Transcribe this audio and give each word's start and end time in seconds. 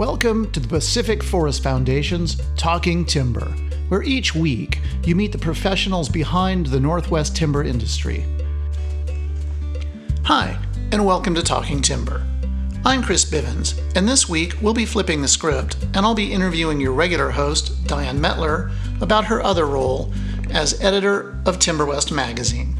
Welcome 0.00 0.50
to 0.52 0.60
the 0.60 0.66
Pacific 0.66 1.22
Forest 1.22 1.62
Foundation's 1.62 2.40
Talking 2.56 3.04
Timber, 3.04 3.54
where 3.88 4.02
each 4.02 4.34
week 4.34 4.80
you 5.04 5.14
meet 5.14 5.30
the 5.30 5.36
professionals 5.36 6.08
behind 6.08 6.64
the 6.64 6.80
Northwest 6.80 7.36
timber 7.36 7.62
industry. 7.62 8.24
Hi, 10.24 10.58
and 10.90 11.04
welcome 11.04 11.34
to 11.34 11.42
Talking 11.42 11.82
Timber. 11.82 12.26
I'm 12.82 13.02
Chris 13.02 13.30
Bivens, 13.30 13.78
and 13.94 14.08
this 14.08 14.26
week 14.26 14.54
we'll 14.62 14.72
be 14.72 14.86
flipping 14.86 15.20
the 15.20 15.28
script, 15.28 15.76
and 15.92 15.98
I'll 15.98 16.14
be 16.14 16.32
interviewing 16.32 16.80
your 16.80 16.94
regular 16.94 17.28
host, 17.28 17.86
Diane 17.86 18.18
Mettler, 18.18 18.72
about 19.02 19.26
her 19.26 19.42
other 19.42 19.66
role 19.66 20.14
as 20.50 20.80
editor 20.80 21.38
of 21.44 21.58
Timber 21.58 21.84
West 21.84 22.10
magazine. 22.10 22.74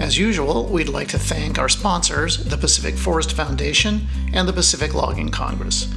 As 0.00 0.18
usual, 0.18 0.64
we'd 0.64 0.88
like 0.88 1.08
to 1.08 1.18
thank 1.20 1.58
our 1.58 1.68
sponsors, 1.68 2.38
the 2.38 2.56
Pacific 2.56 2.96
Forest 2.96 3.34
Foundation 3.34 4.08
and 4.32 4.48
the 4.48 4.52
Pacific 4.52 4.94
Logging 4.94 5.28
Congress, 5.28 5.92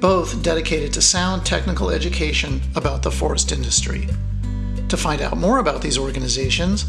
both 0.00 0.42
dedicated 0.42 0.92
to 0.92 1.02
sound 1.02 1.44
technical 1.44 1.90
education 1.90 2.62
about 2.76 3.02
the 3.02 3.10
forest 3.10 3.50
industry. 3.52 4.08
To 4.88 4.96
find 4.96 5.20
out 5.20 5.36
more 5.36 5.58
about 5.58 5.82
these 5.82 5.98
organizations, 5.98 6.84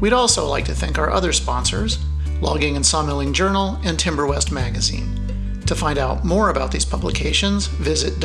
We'd 0.00 0.12
also 0.12 0.46
like 0.46 0.64
to 0.66 0.74
thank 0.74 0.98
our 0.98 1.10
other 1.10 1.32
sponsors, 1.32 1.98
Logging 2.40 2.76
and 2.76 2.84
Sawmilling 2.84 3.32
Journal 3.32 3.80
and 3.84 3.98
Timber 3.98 4.26
West 4.26 4.52
Magazine. 4.52 5.62
To 5.66 5.74
find 5.74 5.98
out 5.98 6.24
more 6.24 6.50
about 6.50 6.70
these 6.72 6.84
publications, 6.84 7.68
visit 7.68 8.20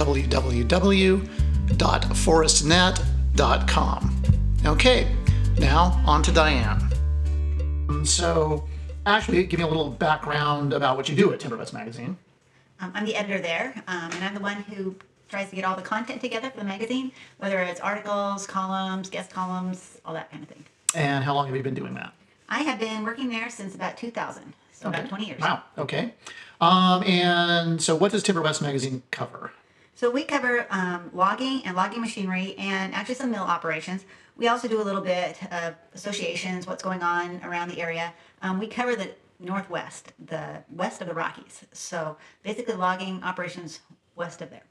www.forestnet.com. 3.39 4.21
Okay, 4.66 5.16
now 5.57 6.02
on 6.05 6.21
to 6.23 6.31
Diane. 6.31 6.81
So, 8.05 8.67
Ashley, 9.05 9.45
give 9.45 9.59
me 9.59 9.66
a 9.66 9.67
little 9.67 9.89
background 9.89 10.73
about 10.73 10.97
what 10.97 11.08
you 11.08 11.16
do 11.16 11.31
at 11.31 11.39
Timber 11.39 11.55
West 11.58 11.73
Magazine. 11.73 12.17
Um, 12.81 12.91
I'm 12.94 13.05
the 13.05 13.16
editor 13.16 13.39
there, 13.39 13.73
um, 13.88 14.11
and 14.11 14.23
I'm 14.23 14.33
the 14.33 14.41
one 14.41 14.58
who 14.64 14.95
tries 15.30 15.49
to 15.49 15.55
get 15.55 15.64
all 15.64 15.75
the 15.75 15.81
content 15.81 16.19
together 16.22 16.49
for 16.49 16.58
the 16.58 16.66
magazine, 16.66 17.11
whether 17.38 17.59
it's 17.59 17.80
articles, 17.80 18.45
columns, 18.45 19.09
guest 19.09 19.31
columns, 19.31 19.99
all 20.05 20.14
that 20.14 20.30
kind 20.31 20.44
of 20.44 20.49
thing. 20.49 20.66
And 20.94 21.23
how 21.23 21.33
long 21.33 21.47
have 21.47 21.55
you 21.55 21.64
been 21.64 21.73
doing 21.73 21.94
that? 21.94 22.14
I 22.49 22.64
have 22.64 22.80
been 22.80 23.03
working 23.03 23.30
there 23.30 23.49
since 23.49 23.73
about 23.73 23.95
2000, 23.95 24.53
so 24.73 24.89
about 24.89 25.08
20 25.08 25.25
years. 25.25 25.39
Wow, 25.39 25.64
okay. 25.77 26.14
Um, 26.59 27.03
and 27.03 27.81
so, 27.81 27.95
what 27.95 28.11
does 28.11 28.21
Timber 28.23 28.42
West 28.42 28.61
Magazine 28.61 29.03
cover? 29.11 29.52
So 30.00 30.09
we 30.09 30.23
cover 30.23 30.66
um, 30.69 31.09
logging 31.14 31.61
and 31.66 31.75
logging 31.75 32.00
machinery 32.00 32.55
and 32.58 32.95
actually 32.95 33.16
some 33.16 33.31
mill 33.31 33.44
operations. 33.44 34.05
We 34.38 34.47
also 34.47 34.69
do 34.69 34.81
a 34.81 34.86
little 34.86 35.02
bit 35.02 35.38
of 35.52 35.75
associations, 35.94 36.66
what's 36.66 36.81
going 36.81 37.03
on 37.03 37.42
around 37.44 37.67
the 37.67 37.81
area. 37.81 38.14
Um, 38.42 38.59
we 38.59 38.67
cover 38.67 38.95
the 38.95 39.11
northwest, 39.42 40.14
the 40.25 40.64
west 40.70 41.02
of 41.02 41.09
the 41.09 41.14
Rockies. 41.14 41.66
So 41.73 42.16
basically, 42.44 42.75
logging 42.75 43.22
operations 43.23 43.81
west 44.16 44.42
of 44.42 44.52
there. 44.52 44.64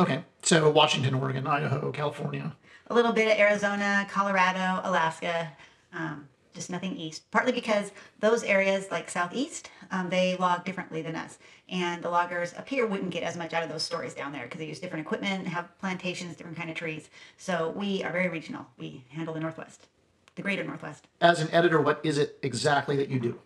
Okay, 0.00 0.24
so 0.40 0.70
Washington, 0.70 1.12
Oregon, 1.12 1.46
Idaho, 1.46 1.92
California. 1.92 2.56
A 2.86 2.94
little 2.94 3.12
bit 3.12 3.30
of 3.30 3.38
Arizona, 3.38 4.06
Colorado, 4.10 4.80
Alaska, 4.82 5.52
um, 5.92 6.26
just 6.58 6.70
nothing 6.70 6.96
east. 6.96 7.30
Partly 7.30 7.52
because 7.52 7.92
those 8.18 8.42
areas, 8.42 8.88
like 8.90 9.08
southeast, 9.08 9.70
um, 9.92 10.10
they 10.10 10.36
log 10.36 10.64
differently 10.64 11.02
than 11.02 11.14
us. 11.14 11.38
And 11.68 12.02
the 12.02 12.10
loggers 12.10 12.52
up 12.54 12.68
here 12.68 12.84
wouldn't 12.86 13.10
get 13.10 13.22
as 13.22 13.36
much 13.36 13.54
out 13.54 13.62
of 13.62 13.68
those 13.68 13.84
stories 13.84 14.12
down 14.12 14.32
there 14.32 14.42
because 14.42 14.58
they 14.58 14.66
use 14.66 14.80
different 14.80 15.06
equipment, 15.06 15.46
have 15.46 15.78
plantations, 15.78 16.36
different 16.36 16.56
kind 16.56 16.68
of 16.68 16.76
trees. 16.76 17.10
So 17.36 17.72
we 17.76 18.02
are 18.02 18.10
very 18.10 18.28
regional. 18.28 18.66
We 18.76 19.04
handle 19.10 19.32
the 19.34 19.40
Northwest, 19.40 19.86
the 20.34 20.42
greater 20.42 20.64
Northwest. 20.64 21.06
As 21.20 21.40
an 21.40 21.48
editor, 21.52 21.80
what 21.80 22.00
is 22.02 22.18
it 22.18 22.38
exactly 22.42 22.96
that 22.96 23.08
you 23.08 23.20
do? 23.20 23.38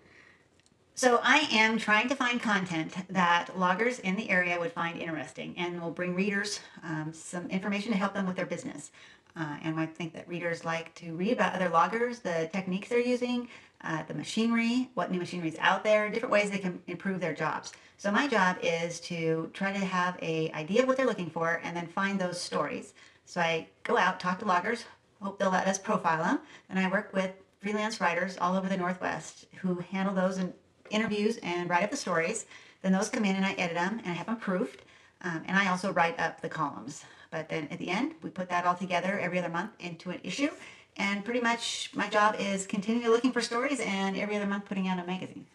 So 0.95 1.21
I 1.23 1.49
am 1.51 1.79
trying 1.79 2.09
to 2.09 2.15
find 2.15 2.41
content 2.41 2.95
that 3.09 3.59
loggers 3.59 3.99
in 3.99 4.15
the 4.17 4.29
area 4.31 4.59
would 4.59 4.73
find 4.73 4.99
interesting 4.99 5.55
and 5.57 5.81
will 5.81 5.91
bring 5.91 6.15
readers 6.15 6.61
um, 6.85 7.13
some 7.15 7.49
information 7.49 7.93
to 7.93 7.99
help 7.99 8.15
them 8.15 8.27
with 8.27 8.37
their 8.37 8.47
business. 8.47 8.91
Uh, 9.37 9.57
and 9.63 9.79
I 9.79 9.87
think 9.87 10.13
that 10.15 10.29
readers 10.29 10.65
like 10.65 10.95
to 10.97 11.15
read 11.15 11.33
about 11.33 11.55
other 11.55 11.69
loggers, 11.69 12.19
the 12.19 12.51
techniques 12.53 12.89
they're 12.89 13.01
using, 13.01 13.49
uh, 13.83 14.03
the 14.07 14.15
machinery, 14.15 14.91
what 14.95 15.11
new 15.11 15.19
machinery 15.19 15.49
is 15.49 15.57
out 15.59 15.83
there, 15.85 16.09
different 16.11 16.33
ways 16.33 16.51
they 16.51 16.59
can 16.59 16.81
improve 16.87 17.21
their 17.21 17.35
jobs. 17.35 17.73
So 17.97 18.11
my 18.11 18.29
job 18.29 18.57
is 18.63 19.01
to 19.01 19.51
try 19.53 19.73
to 19.73 19.79
have 19.79 20.19
a 20.21 20.51
idea 20.53 20.83
of 20.83 20.89
what 20.89 20.97
they're 20.97 21.07
looking 21.07 21.31
for 21.31 21.61
and 21.65 21.77
then 21.77 21.87
find 21.87 22.21
those 22.21 22.41
stories. 22.41 22.95
So 23.25 23.41
I 23.41 23.69
go 23.85 23.97
out, 23.97 24.21
talk 24.21 24.39
to 24.41 24.45
loggers, 24.45 24.85
hope 25.21 25.39
they'll 25.39 25.51
let 25.51 25.67
us 25.67 25.79
profile 25.79 26.23
them, 26.23 26.41
and 26.69 26.79
I 26.79 26.91
work 26.91 27.13
with 27.13 27.33
freelance 27.61 28.01
writers 28.01 28.37
all 28.39 28.57
over 28.57 28.69
the 28.69 28.77
Northwest 28.77 29.47
who 29.61 29.77
handle 29.91 30.15
those 30.15 30.39
in 30.39 30.53
interviews 30.91 31.39
and 31.43 31.71
write 31.71 31.85
up 31.85 31.91
the 31.91 31.97
stories. 31.97 32.47
Then 32.83 32.93
those 32.93 33.09
come 33.09 33.25
in 33.25 33.37
and 33.37 33.47
I 33.47 33.53
edit 33.53 33.77
them 33.77 34.01
and 34.01 34.09
I 34.09 34.15
have 34.15 34.27
them 34.27 34.37
proofed. 34.37 34.83
Um, 35.23 35.43
and 35.47 35.57
I 35.57 35.69
also 35.69 35.93
write 35.93 36.19
up 36.19 36.41
the 36.41 36.49
columns. 36.49 37.05
But 37.33 37.49
then 37.49 37.67
at 37.71 37.79
the 37.79 37.89
end, 37.89 38.15
we 38.23 38.31
put 38.31 38.51
that 38.51 38.67
all 38.67 38.75
together 38.75 39.19
every 39.19 39.39
other 39.39 39.49
month 39.49 39.73
into 39.81 40.11
an 40.11 40.21
issue. 40.23 40.51
And 40.99 41.25
pretty 41.25 41.41
much 41.41 41.91
my 41.95 42.09
job 42.09 42.37
is 42.39 42.67
continually 42.67 43.09
looking 43.09 43.33
for 43.33 43.41
stories 43.41 43.81
and 43.81 44.17
every 44.17 44.37
other 44.37 44.47
month 44.47 44.67
putting 44.67 44.87
out 44.87 44.99
a 44.99 45.05
magazine. 45.05 45.47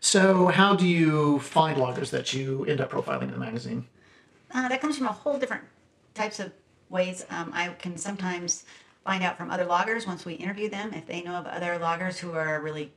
So, 0.00 0.48
how 0.48 0.74
do 0.74 0.86
you 0.86 1.38
find 1.40 1.78
loggers 1.78 2.10
that 2.10 2.32
you 2.32 2.64
end 2.64 2.80
up 2.80 2.90
profiling 2.90 3.24
in 3.24 3.32
the 3.32 3.38
magazine? 3.38 3.86
Uh, 4.52 4.68
that 4.68 4.80
comes 4.80 4.96
from 4.96 5.06
a 5.06 5.12
whole 5.12 5.38
different 5.38 5.64
types 6.14 6.40
of 6.40 6.50
ways. 6.88 7.26
Um, 7.28 7.50
I 7.54 7.68
can 7.68 7.98
sometimes 7.98 8.64
find 9.04 9.22
out 9.22 9.36
from 9.36 9.50
other 9.50 9.64
loggers 9.64 10.06
once 10.06 10.24
we 10.24 10.34
interview 10.34 10.70
them 10.70 10.94
if 10.94 11.06
they 11.06 11.22
know 11.22 11.34
of 11.34 11.46
other 11.46 11.78
loggers 11.78 12.18
who 12.18 12.32
are 12.32 12.60
really 12.60 12.90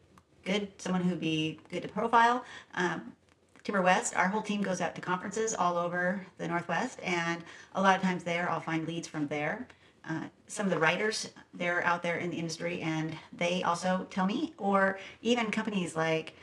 good, 0.45 0.69
someone 0.77 1.01
who'd 1.01 1.19
be 1.19 1.59
good 1.69 1.81
to 1.81 1.89
profile. 1.89 2.45
Um, 2.75 3.13
Timber 3.67 3.81
West, 3.81 4.15
our 4.15 4.29
whole 4.29 4.41
team 4.41 4.61
goes 4.61 4.79
out 4.79 4.95
to 4.95 5.01
conferences 5.01 5.53
all 5.53 5.77
over 5.77 6.25
the 6.37 6.47
Northwest, 6.47 7.01
and 7.03 7.43
a 7.75 7.81
lot 7.81 7.97
of 7.97 8.01
times 8.01 8.23
there 8.23 8.49
I'll 8.49 8.61
find 8.61 8.87
leads 8.87 9.09
from 9.09 9.27
there. 9.27 9.67
Uh, 10.09 10.21
some 10.47 10.65
of 10.65 10.71
the 10.71 10.79
writers, 10.79 11.31
they're 11.53 11.83
out 11.83 12.01
there 12.01 12.15
in 12.15 12.29
the 12.29 12.37
industry, 12.37 12.79
and 12.79 13.13
they 13.33 13.63
also 13.63 14.07
tell 14.09 14.25
me, 14.25 14.53
or 14.57 14.99
even 15.21 15.51
companies 15.51 15.97
like, 15.97 16.33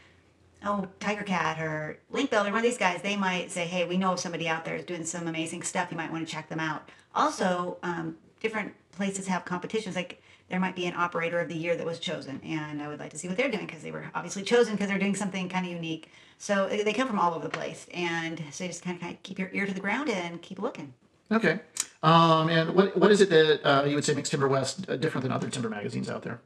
oh, 0.66 0.86
Tigercat 1.00 1.58
or 1.60 1.96
Link 2.10 2.30
Builder, 2.30 2.50
one 2.50 2.58
of 2.58 2.62
these 2.62 2.76
guys, 2.76 3.00
they 3.00 3.16
might 3.16 3.50
say, 3.50 3.64
hey, 3.64 3.86
we 3.86 3.96
know 3.96 4.12
of 4.12 4.20
somebody 4.20 4.46
out 4.46 4.66
there 4.66 4.82
doing 4.82 5.06
some 5.06 5.26
amazing 5.26 5.62
stuff. 5.62 5.90
You 5.90 5.96
might 5.96 6.12
want 6.12 6.28
to 6.28 6.30
check 6.30 6.50
them 6.50 6.60
out. 6.60 6.90
Also, 7.14 7.78
um, 7.82 8.16
different 8.42 8.74
places 8.92 9.26
have 9.28 9.46
competitions. 9.46 9.96
Like 9.96 10.20
there 10.48 10.60
might 10.60 10.76
be 10.76 10.86
an 10.86 10.94
operator 10.94 11.40
of 11.40 11.48
the 11.48 11.54
year 11.54 11.76
that 11.76 11.86
was 11.86 11.98
chosen, 11.98 12.40
and 12.44 12.82
I 12.82 12.88
would 12.88 13.00
like 13.00 13.10
to 13.10 13.18
see 13.18 13.28
what 13.28 13.36
they're 13.36 13.50
doing 13.50 13.66
because 13.66 13.82
they 13.82 13.90
were 13.90 14.04
obviously 14.14 14.42
chosen 14.42 14.74
because 14.74 14.88
they're 14.88 14.98
doing 14.98 15.14
something 15.14 15.48
kind 15.48 15.66
of 15.66 15.72
unique. 15.72 16.10
So 16.38 16.68
they 16.68 16.92
come 16.92 17.08
from 17.08 17.18
all 17.18 17.34
over 17.34 17.44
the 17.44 17.50
place, 17.50 17.86
and 17.94 18.42
so 18.50 18.64
you 18.64 18.68
just 18.68 18.82
kind 18.82 18.96
of, 18.96 19.00
kind 19.00 19.14
of 19.14 19.22
keep 19.22 19.38
your 19.38 19.50
ear 19.52 19.66
to 19.66 19.72
the 19.72 19.80
ground 19.80 20.10
and 20.10 20.42
keep 20.42 20.58
looking. 20.58 20.92
Okay. 21.32 21.60
Um, 22.02 22.50
and 22.50 22.74
what, 22.74 22.96
what 22.96 23.10
is 23.10 23.22
it 23.22 23.30
that 23.30 23.64
uh, 23.64 23.84
you 23.84 23.94
would 23.94 24.04
say 24.04 24.14
makes 24.14 24.28
Timber 24.28 24.46
West 24.46 24.88
uh, 24.90 24.96
different 24.96 25.22
than 25.22 25.32
other 25.32 25.48
timber 25.48 25.70
magazines 25.70 26.10
out 26.10 26.22
there? 26.22 26.40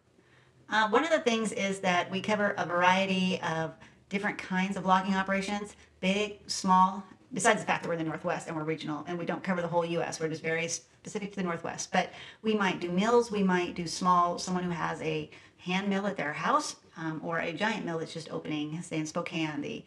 Uh, 0.70 0.88
one 0.88 1.02
of 1.02 1.10
the 1.10 1.18
things 1.18 1.50
is 1.52 1.80
that 1.80 2.10
we 2.10 2.20
cover 2.20 2.54
a 2.58 2.64
variety 2.64 3.40
of 3.40 3.72
different 4.08 4.38
kinds 4.38 4.76
of 4.76 4.86
logging 4.86 5.14
operations, 5.14 5.74
big, 6.00 6.38
small, 6.46 7.02
besides 7.32 7.60
the 7.60 7.66
fact 7.66 7.82
that 7.82 7.88
we're 7.88 7.94
in 7.94 7.98
the 7.98 8.04
Northwest 8.04 8.46
and 8.46 8.56
we're 8.56 8.62
regional 8.62 9.04
and 9.08 9.18
we 9.18 9.26
don't 9.26 9.42
cover 9.42 9.60
the 9.60 9.68
whole 9.68 9.84
U.S., 9.84 10.20
we're 10.20 10.28
just 10.28 10.42
very 10.42 10.68
specific 11.08 11.30
to 11.30 11.36
the 11.36 11.42
Northwest. 11.42 11.90
But 11.90 12.12
we 12.42 12.54
might 12.54 12.80
do 12.80 12.90
mills, 12.90 13.30
we 13.30 13.42
might 13.42 13.74
do 13.74 13.86
small, 13.86 14.38
someone 14.38 14.64
who 14.64 14.70
has 14.70 15.00
a 15.00 15.30
hand 15.58 15.88
mill 15.88 16.06
at 16.06 16.16
their 16.16 16.34
house 16.34 16.76
um, 16.98 17.20
or 17.24 17.38
a 17.38 17.52
giant 17.52 17.86
mill 17.86 17.98
that's 17.98 18.12
just 18.12 18.30
opening, 18.30 18.80
say 18.82 18.98
in 18.98 19.06
Spokane, 19.06 19.62
they 19.62 19.86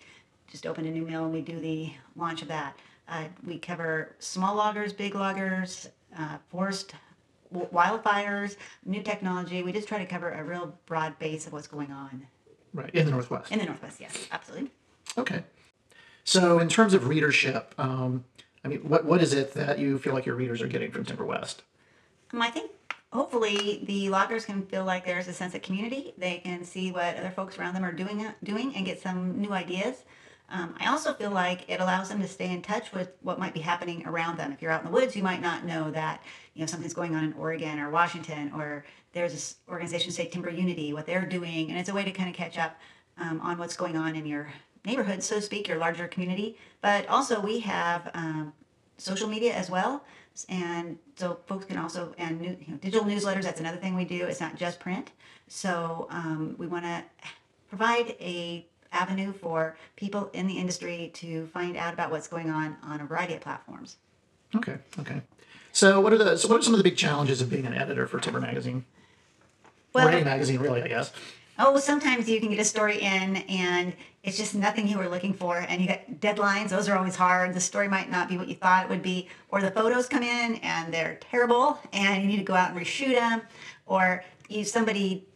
just 0.50 0.66
opened 0.66 0.88
a 0.88 0.92
new 0.92 1.06
mill 1.06 1.26
and 1.26 1.34
we 1.34 1.42
do 1.42 1.60
the 1.60 1.94
launch 2.16 2.42
of 2.42 2.48
that. 2.48 2.76
Uh, 3.08 3.26
we 3.46 3.60
cover 3.60 4.16
small 4.20 4.56
loggers, 4.56 4.94
big 4.94 5.14
loggers, 5.14 5.90
uh, 6.18 6.38
forest 6.50 6.94
wildfires, 7.54 8.56
new 8.86 9.04
technology. 9.04 9.62
We 9.62 9.72
just 9.72 9.88
try 9.88 10.00
to 10.00 10.06
cover 10.06 10.32
a 10.32 10.44
real 10.44 10.76
broad 10.88 11.20
base 11.20 11.46
of 11.46 11.54
what's 11.54 11.68
going 11.68 11.92
on. 11.92 12.26
Right, 12.74 12.90
in 12.96 13.06
the 13.06 13.12
Northwest. 13.12 13.52
In 13.52 13.60
the 13.60 13.66
Northwest, 13.66 14.00
yes, 14.00 14.28
absolutely. 14.32 14.72
Okay. 15.18 15.44
So, 16.24 16.60
in 16.60 16.70
terms 16.70 16.94
of 16.94 17.08
readership, 17.08 17.76
um, 17.78 18.24
I 18.64 18.68
mean, 18.68 18.80
what, 18.80 19.06
what 19.06 19.22
is 19.22 19.34
it 19.34 19.54
that 19.54 19.80
you 19.80 19.98
feel 19.98 20.14
like 20.14 20.26
your 20.26 20.36
readers 20.36 20.62
are 20.62 20.68
getting 20.68 20.92
from 20.92 21.04
Timber 21.04 21.26
West? 21.26 21.64
Um, 22.32 22.42
I 22.42 22.50
think 22.50 22.72
hopefully 23.12 23.84
the 23.86 24.10
loggers 24.10 24.46
can 24.46 24.66
feel 24.68 24.86
like 24.86 25.06
there's 25.06 25.28
a 25.28 25.34
sense 25.34 25.56
of 25.56 25.62
community. 25.62 26.14
They 26.18 26.38
can 26.38 26.64
see 26.64 26.92
what 26.92 27.18
other 27.18 27.32
folks 27.32 27.58
around 27.58 27.74
them 27.74 27.84
are 27.84 27.92
doing, 27.92 28.26
doing 28.44 28.76
and 28.76 28.86
get 28.86 29.02
some 29.02 29.40
new 29.42 29.52
ideas. 29.52 30.04
Um, 30.50 30.76
I 30.80 30.88
also 30.88 31.14
feel 31.14 31.32
like 31.32 31.70
it 31.70 31.80
allows 31.80 32.10
them 32.10 32.22
to 32.22 32.28
stay 32.28 32.52
in 32.52 32.62
touch 32.62 32.92
with 32.92 33.10
what 33.22 33.40
might 33.40 33.54
be 33.54 33.62
happening 33.62 34.06
around 34.06 34.38
them. 34.38 34.52
If 34.52 34.62
you're 34.62 34.72
out 34.72 34.82
in 34.82 34.86
the 34.86 34.92
woods, 34.92 35.16
you 35.16 35.24
might 35.24 35.42
not 35.42 35.64
know 35.66 35.92
that 35.92 36.22
you 36.54 36.60
know 36.60 36.66
something's 36.66 36.94
going 36.94 37.16
on 37.16 37.24
in 37.24 37.34
Oregon 37.34 37.80
or 37.80 37.90
Washington, 37.90 38.52
or 38.54 38.84
there's 39.14 39.32
this 39.32 39.56
organization, 39.70 40.12
say 40.12 40.28
Timber 40.28 40.50
Unity, 40.50 40.92
what 40.92 41.06
they're 41.06 41.26
doing, 41.26 41.70
and 41.70 41.80
it's 41.80 41.88
a 41.88 41.94
way 41.94 42.04
to 42.04 42.12
kind 42.12 42.30
of 42.30 42.36
catch 42.36 42.58
up 42.58 42.78
um, 43.18 43.40
on 43.42 43.58
what's 43.58 43.78
going 43.78 43.96
on 43.96 44.16
in 44.16 44.26
your 44.26 44.52
neighborhood, 44.86 45.24
so 45.24 45.36
to 45.36 45.42
speak, 45.42 45.68
your 45.68 45.78
larger 45.78 46.08
community. 46.08 46.58
But 46.82 47.08
also, 47.08 47.40
we 47.40 47.60
have 47.60 48.10
um, 48.14 48.54
social 48.98 49.28
media 49.28 49.54
as 49.54 49.70
well. 49.70 50.04
and 50.50 50.98
so 51.18 51.40
folks 51.46 51.66
can 51.66 51.78
also 51.78 52.14
and 52.18 52.40
new, 52.40 52.58
you 52.66 52.74
know, 52.74 52.78
digital 52.78 53.06
newsletters. 53.06 53.44
That's 53.44 53.60
another 53.60 53.78
thing 53.78 53.96
we 53.96 54.06
do. 54.06 54.26
It's 54.26 54.40
not 54.40 54.56
just 54.56 54.80
print. 54.80 55.12
So 55.48 56.08
um, 56.10 56.56
we 56.58 56.68
want 56.68 56.86
to 56.86 57.04
provide 57.70 58.16
a 58.20 58.66
avenue 58.94 59.34
for 59.34 59.78
people 59.96 60.30
in 60.34 60.48
the 60.48 60.58
industry 60.58 61.12
to 61.16 61.48
find 61.48 61.78
out 61.78 61.94
about 61.94 62.12
what's 62.12 62.28
going 62.28 62.50
on 62.50 62.78
on 62.84 63.02
a 63.02 63.06
variety 63.06 63.34
of 63.34 63.42
platforms. 63.42 63.98
Okay, 64.56 64.78
okay. 65.00 65.22
So 65.72 66.02
what 66.02 66.12
are 66.14 66.18
the 66.18 66.38
so 66.38 66.48
what 66.50 66.60
are 66.60 66.64
some 66.64 66.74
of 66.74 66.78
the 66.78 66.84
big 66.84 66.98
challenges 66.98 67.42
of 67.42 67.50
being 67.50 67.66
an 67.66 67.74
editor 67.74 68.08
for 68.08 68.20
Timber 68.20 68.42
Magazine? 68.42 68.86
Well, 69.94 70.08
or 70.08 70.12
any 70.12 70.24
magazine, 70.24 70.60
really, 70.60 70.82
I 70.82 70.88
guess. 70.88 71.12
Oh, 71.64 71.78
sometimes 71.78 72.28
you 72.28 72.40
can 72.40 72.50
get 72.50 72.60
a 72.60 72.66
story 72.66 73.00
in 73.00 73.36
and 73.36 73.94
it's 74.24 74.36
just 74.36 74.56
nothing 74.56 74.88
you 74.88 74.98
were 74.98 75.08
looking 75.08 75.32
for, 75.32 75.58
and 75.58 75.80
you 75.80 75.86
get 75.86 76.20
deadlines. 76.20 76.70
Those 76.70 76.90
are 76.90 76.98
always 76.98 77.16
hard. 77.16 77.54
The 77.54 77.60
story 77.60 77.88
might 77.88 78.10
not 78.10 78.28
be 78.28 78.36
what 78.36 78.48
you 78.48 78.56
thought 78.56 78.86
it 78.86 78.90
would 78.90 79.04
be, 79.04 79.30
or 79.50 79.62
the 79.62 79.70
photos 79.70 80.08
come 80.08 80.24
in 80.24 80.56
and 80.56 80.92
they're 80.92 81.20
terrible, 81.22 81.80
and 81.94 82.24
you 82.24 82.28
need 82.28 82.38
to 82.38 82.44
go 82.44 82.56
out 82.56 82.72
and 82.72 82.80
reshoot 82.80 83.14
them, 83.14 83.44
or 83.86 84.24
you 84.50 84.64
somebody 84.64 85.28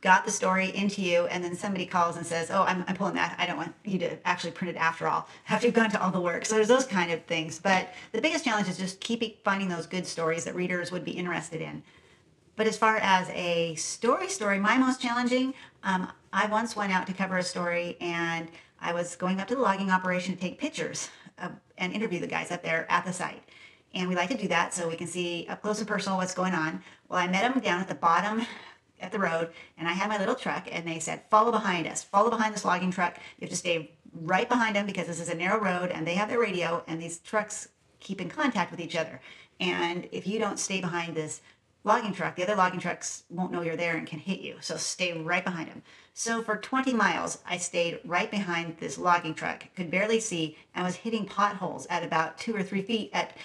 got 0.00 0.24
the 0.24 0.30
story 0.30 0.74
into 0.76 1.02
you, 1.02 1.26
and 1.26 1.42
then 1.42 1.56
somebody 1.56 1.86
calls 1.86 2.16
and 2.16 2.24
says, 2.24 2.52
"Oh, 2.52 2.62
I'm, 2.62 2.84
I'm 2.86 2.94
pulling 2.94 3.14
that. 3.14 3.34
I 3.38 3.46
don't 3.46 3.56
want 3.56 3.74
you 3.84 3.98
to 3.98 4.28
actually 4.28 4.52
print 4.52 4.76
it 4.76 4.78
after 4.78 5.08
all. 5.08 5.28
After 5.48 5.66
you've 5.66 5.74
gone 5.74 5.90
to 5.90 6.00
all 6.00 6.12
the 6.12 6.20
work." 6.20 6.44
So 6.44 6.54
there's 6.54 6.68
those 6.68 6.86
kind 6.86 7.10
of 7.10 7.24
things. 7.24 7.58
But 7.58 7.92
the 8.12 8.20
biggest 8.20 8.44
challenge 8.44 8.68
is 8.68 8.78
just 8.78 9.00
keeping 9.00 9.32
finding 9.44 9.68
those 9.68 9.86
good 9.86 10.06
stories 10.06 10.44
that 10.44 10.54
readers 10.54 10.92
would 10.92 11.04
be 11.04 11.12
interested 11.12 11.60
in. 11.60 11.82
But 12.56 12.66
as 12.66 12.76
far 12.76 12.96
as 12.98 13.28
a 13.30 13.74
story 13.74 14.28
story, 14.28 14.58
my 14.58 14.78
most 14.78 15.00
challenging, 15.00 15.54
um, 15.82 16.10
I 16.32 16.46
once 16.46 16.76
went 16.76 16.92
out 16.92 17.06
to 17.08 17.12
cover 17.12 17.38
a 17.38 17.42
story 17.42 17.96
and 18.00 18.48
I 18.80 18.92
was 18.92 19.16
going 19.16 19.40
up 19.40 19.48
to 19.48 19.54
the 19.54 19.60
logging 19.60 19.90
operation 19.90 20.34
to 20.34 20.40
take 20.40 20.58
pictures 20.58 21.08
of, 21.38 21.52
and 21.78 21.92
interview 21.92 22.20
the 22.20 22.26
guys 22.26 22.50
up 22.50 22.62
there 22.62 22.86
at 22.90 23.04
the 23.04 23.12
site. 23.12 23.42
And 23.94 24.08
we 24.08 24.14
like 24.14 24.30
to 24.30 24.36
do 24.36 24.48
that 24.48 24.74
so 24.74 24.88
we 24.88 24.96
can 24.96 25.06
see 25.06 25.46
up 25.48 25.62
close 25.62 25.78
and 25.78 25.88
personal 25.88 26.18
what's 26.18 26.34
going 26.34 26.52
on. 26.52 26.82
Well, 27.08 27.18
I 27.18 27.26
met 27.26 27.42
them 27.42 27.62
down 27.62 27.80
at 27.80 27.88
the 27.88 27.94
bottom 27.94 28.46
at 29.00 29.12
the 29.12 29.18
road 29.18 29.50
and 29.78 29.88
I 29.88 29.92
had 29.92 30.08
my 30.08 30.18
little 30.18 30.34
truck 30.34 30.68
and 30.70 30.86
they 30.86 30.98
said, 30.98 31.22
follow 31.30 31.50
behind 31.50 31.86
us, 31.86 32.02
follow 32.02 32.30
behind 32.30 32.54
this 32.54 32.64
logging 32.64 32.90
truck. 32.90 33.16
You 33.38 33.46
have 33.46 33.50
to 33.50 33.56
stay 33.56 33.92
right 34.12 34.48
behind 34.48 34.76
them 34.76 34.86
because 34.86 35.06
this 35.06 35.20
is 35.20 35.28
a 35.28 35.34
narrow 35.34 35.60
road 35.60 35.90
and 35.90 36.06
they 36.06 36.14
have 36.14 36.28
their 36.28 36.40
radio 36.40 36.84
and 36.86 37.00
these 37.00 37.18
trucks 37.18 37.68
keep 38.00 38.20
in 38.20 38.28
contact 38.28 38.70
with 38.70 38.80
each 38.80 38.96
other. 38.96 39.20
And 39.60 40.08
if 40.12 40.26
you 40.26 40.38
don't 40.38 40.58
stay 40.58 40.80
behind 40.80 41.14
this 41.14 41.40
logging 41.84 42.14
truck, 42.14 42.34
the 42.34 42.42
other 42.42 42.56
logging 42.56 42.80
trucks 42.80 43.24
won't 43.28 43.52
know 43.52 43.60
you're 43.62 43.76
there 43.76 43.96
and 43.96 44.06
can 44.06 44.18
hit 44.18 44.40
you. 44.40 44.56
So 44.60 44.76
stay 44.76 45.12
right 45.12 45.44
behind 45.44 45.68
them. 45.68 45.82
So 46.14 46.42
for 46.42 46.56
20 46.56 46.92
miles, 46.94 47.38
I 47.46 47.58
stayed 47.58 48.00
right 48.04 48.30
behind 48.30 48.78
this 48.78 48.98
logging 48.98 49.34
truck, 49.34 49.64
could 49.76 49.90
barely 49.90 50.18
see, 50.18 50.56
and 50.74 50.84
was 50.84 50.96
hitting 50.96 51.26
potholes 51.26 51.86
at 51.90 52.02
about 52.02 52.38
two 52.38 52.56
or 52.56 52.62
three 52.62 52.82
feet 52.82 53.10
at 53.12 53.36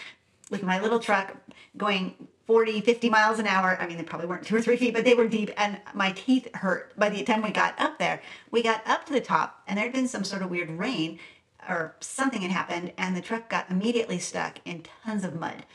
with 0.50 0.64
my 0.64 0.80
little 0.80 1.00
truck 1.00 1.36
going 1.78 2.28
40, 2.48 2.82
50 2.82 3.10
miles 3.10 3.38
an 3.38 3.46
hour. 3.46 3.78
I 3.80 3.86
mean, 3.86 3.98
they 3.98 4.04
probably 4.04 4.28
weren't 4.28 4.46
two 4.46 4.56
or 4.56 4.62
three 4.62 4.78
feet, 4.78 4.94
but 4.94 5.06
they 5.06 5.14
were 5.14 5.28
deep, 5.28 5.52
and 5.58 5.80
my 5.94 6.12
teeth 6.14 6.48
hurt 6.56 6.98
by 6.98 7.10
the 7.10 7.24
time 7.24 7.44
we 7.44 7.52
got 7.52 7.80
up 7.80 8.00
there. 8.00 8.22
We 8.50 8.64
got 8.64 8.88
up 8.88 9.06
to 9.06 9.14
the 9.14 9.22
top, 9.22 9.62
and 9.68 9.78
there 9.78 9.86
had 9.86 9.94
been 9.94 10.08
some 10.08 10.24
sort 10.24 10.42
of 10.42 10.50
weird 10.50 10.72
rain 10.72 11.20
or 11.68 11.96
something 12.00 12.42
had 12.42 12.52
happened, 12.52 12.94
and 12.98 13.16
the 13.16 13.22
truck 13.22 13.50
got 13.50 13.70
immediately 13.70 14.18
stuck 14.18 14.60
in 14.66 14.84
tons 15.06 15.24
of 15.24 15.36
mud. 15.36 15.66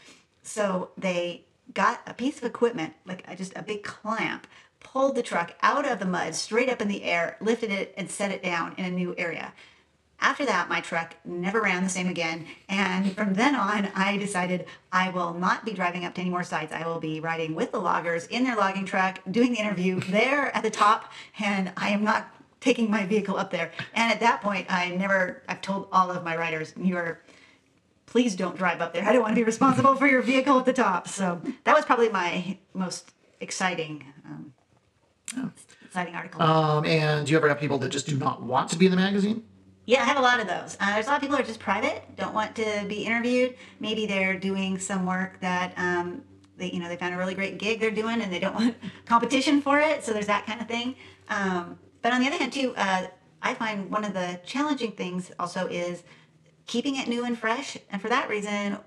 So 0.42 0.90
they 0.96 1.44
got 1.72 2.00
a 2.06 2.14
piece 2.14 2.38
of 2.38 2.44
equipment, 2.44 2.94
like 3.06 3.36
just 3.36 3.52
a 3.56 3.62
big 3.62 3.82
clamp, 3.82 4.46
pulled 4.80 5.16
the 5.16 5.22
truck 5.22 5.54
out 5.62 5.86
of 5.86 5.98
the 5.98 6.06
mud, 6.06 6.34
straight 6.34 6.68
up 6.68 6.82
in 6.82 6.88
the 6.88 7.04
air, 7.04 7.36
lifted 7.40 7.70
it, 7.70 7.94
and 7.96 8.10
set 8.10 8.30
it 8.30 8.42
down 8.42 8.74
in 8.76 8.84
a 8.84 8.90
new 8.90 9.14
area. 9.16 9.52
After 10.20 10.46
that, 10.46 10.68
my 10.68 10.80
truck 10.80 11.16
never 11.24 11.60
ran 11.60 11.82
the 11.82 11.88
same 11.90 12.08
again. 12.08 12.46
And 12.68 13.14
from 13.14 13.34
then 13.34 13.54
on, 13.54 13.90
I 13.94 14.16
decided 14.16 14.66
I 14.90 15.10
will 15.10 15.34
not 15.34 15.64
be 15.64 15.72
driving 15.72 16.04
up 16.04 16.14
to 16.14 16.20
any 16.20 16.30
more 16.30 16.44
sites. 16.44 16.72
I 16.72 16.86
will 16.86 17.00
be 17.00 17.20
riding 17.20 17.54
with 17.54 17.72
the 17.72 17.80
loggers 17.80 18.26
in 18.28 18.44
their 18.44 18.56
logging 18.56 18.86
truck, 18.86 19.20
doing 19.30 19.52
the 19.52 19.58
interview 19.58 20.00
there 20.08 20.54
at 20.56 20.62
the 20.62 20.70
top, 20.70 21.12
and 21.38 21.72
I 21.76 21.90
am 21.90 22.04
not 22.04 22.28
taking 22.60 22.90
my 22.90 23.04
vehicle 23.04 23.36
up 23.36 23.50
there. 23.50 23.70
And 23.92 24.10
at 24.10 24.20
that 24.20 24.40
point, 24.40 24.66
I 24.72 24.90
never, 24.90 25.42
I've 25.48 25.60
told 25.60 25.88
all 25.92 26.10
of 26.10 26.24
my 26.24 26.36
riders, 26.36 26.72
you 26.80 26.96
are 26.96 27.20
please 28.14 28.36
don't 28.36 28.56
drive 28.56 28.80
up 28.80 28.92
there. 28.92 29.04
I 29.04 29.12
don't 29.12 29.22
want 29.22 29.32
to 29.32 29.40
be 29.40 29.42
responsible 29.42 29.96
for 29.96 30.06
your 30.06 30.22
vehicle 30.22 30.56
at 30.56 30.64
the 30.64 30.72
top. 30.72 31.08
So 31.08 31.40
that 31.64 31.74
was 31.74 31.84
probably 31.84 32.10
my 32.10 32.56
most 32.72 33.10
exciting, 33.40 34.04
um, 34.24 34.52
exciting 35.84 36.14
article. 36.14 36.40
Um, 36.40 36.86
and 36.86 37.26
do 37.26 37.32
you 37.32 37.36
ever 37.36 37.48
have 37.48 37.58
people 37.58 37.76
that 37.78 37.88
just 37.88 38.06
do 38.06 38.16
not 38.16 38.40
want 38.40 38.70
to 38.70 38.78
be 38.78 38.86
in 38.86 38.92
the 38.92 38.96
magazine? 38.96 39.42
Yeah, 39.86 40.02
I 40.02 40.04
have 40.04 40.16
a 40.16 40.22
lot 40.22 40.38
of 40.38 40.46
those. 40.46 40.76
Uh, 40.78 40.94
there's 40.94 41.06
a 41.06 41.08
lot 41.08 41.16
of 41.16 41.22
people 41.22 41.36
who 41.36 41.42
are 41.42 41.46
just 41.46 41.58
private, 41.58 42.04
don't 42.14 42.32
want 42.32 42.54
to 42.54 42.84
be 42.86 43.04
interviewed. 43.04 43.56
Maybe 43.80 44.06
they're 44.06 44.38
doing 44.38 44.78
some 44.78 45.06
work 45.06 45.40
that 45.40 45.74
um, 45.76 46.22
they, 46.56 46.70
you 46.70 46.78
know, 46.78 46.88
they 46.88 46.96
found 46.96 47.14
a 47.14 47.18
really 47.18 47.34
great 47.34 47.58
gig 47.58 47.80
they're 47.80 47.90
doing, 47.90 48.22
and 48.22 48.32
they 48.32 48.38
don't 48.38 48.54
want 48.60 48.76
competition 49.06 49.60
for 49.60 49.80
it. 49.80 50.04
So 50.04 50.12
there's 50.12 50.28
that 50.28 50.46
kind 50.46 50.60
of 50.60 50.68
thing. 50.68 50.94
Um, 51.30 51.80
but 52.00 52.12
on 52.12 52.20
the 52.20 52.28
other 52.28 52.36
hand, 52.36 52.52
too, 52.52 52.74
uh, 52.76 53.08
I 53.42 53.54
find 53.54 53.90
one 53.90 54.04
of 54.04 54.14
the 54.14 54.38
challenging 54.46 54.92
things 54.92 55.32
also 55.40 55.66
is 55.66 56.04
keeping 56.66 56.96
it 56.96 57.08
new 57.08 57.24
and 57.24 57.38
fresh. 57.38 57.76
And 57.90 58.00
for 58.00 58.08
that 58.08 58.28
reason, 58.28 58.78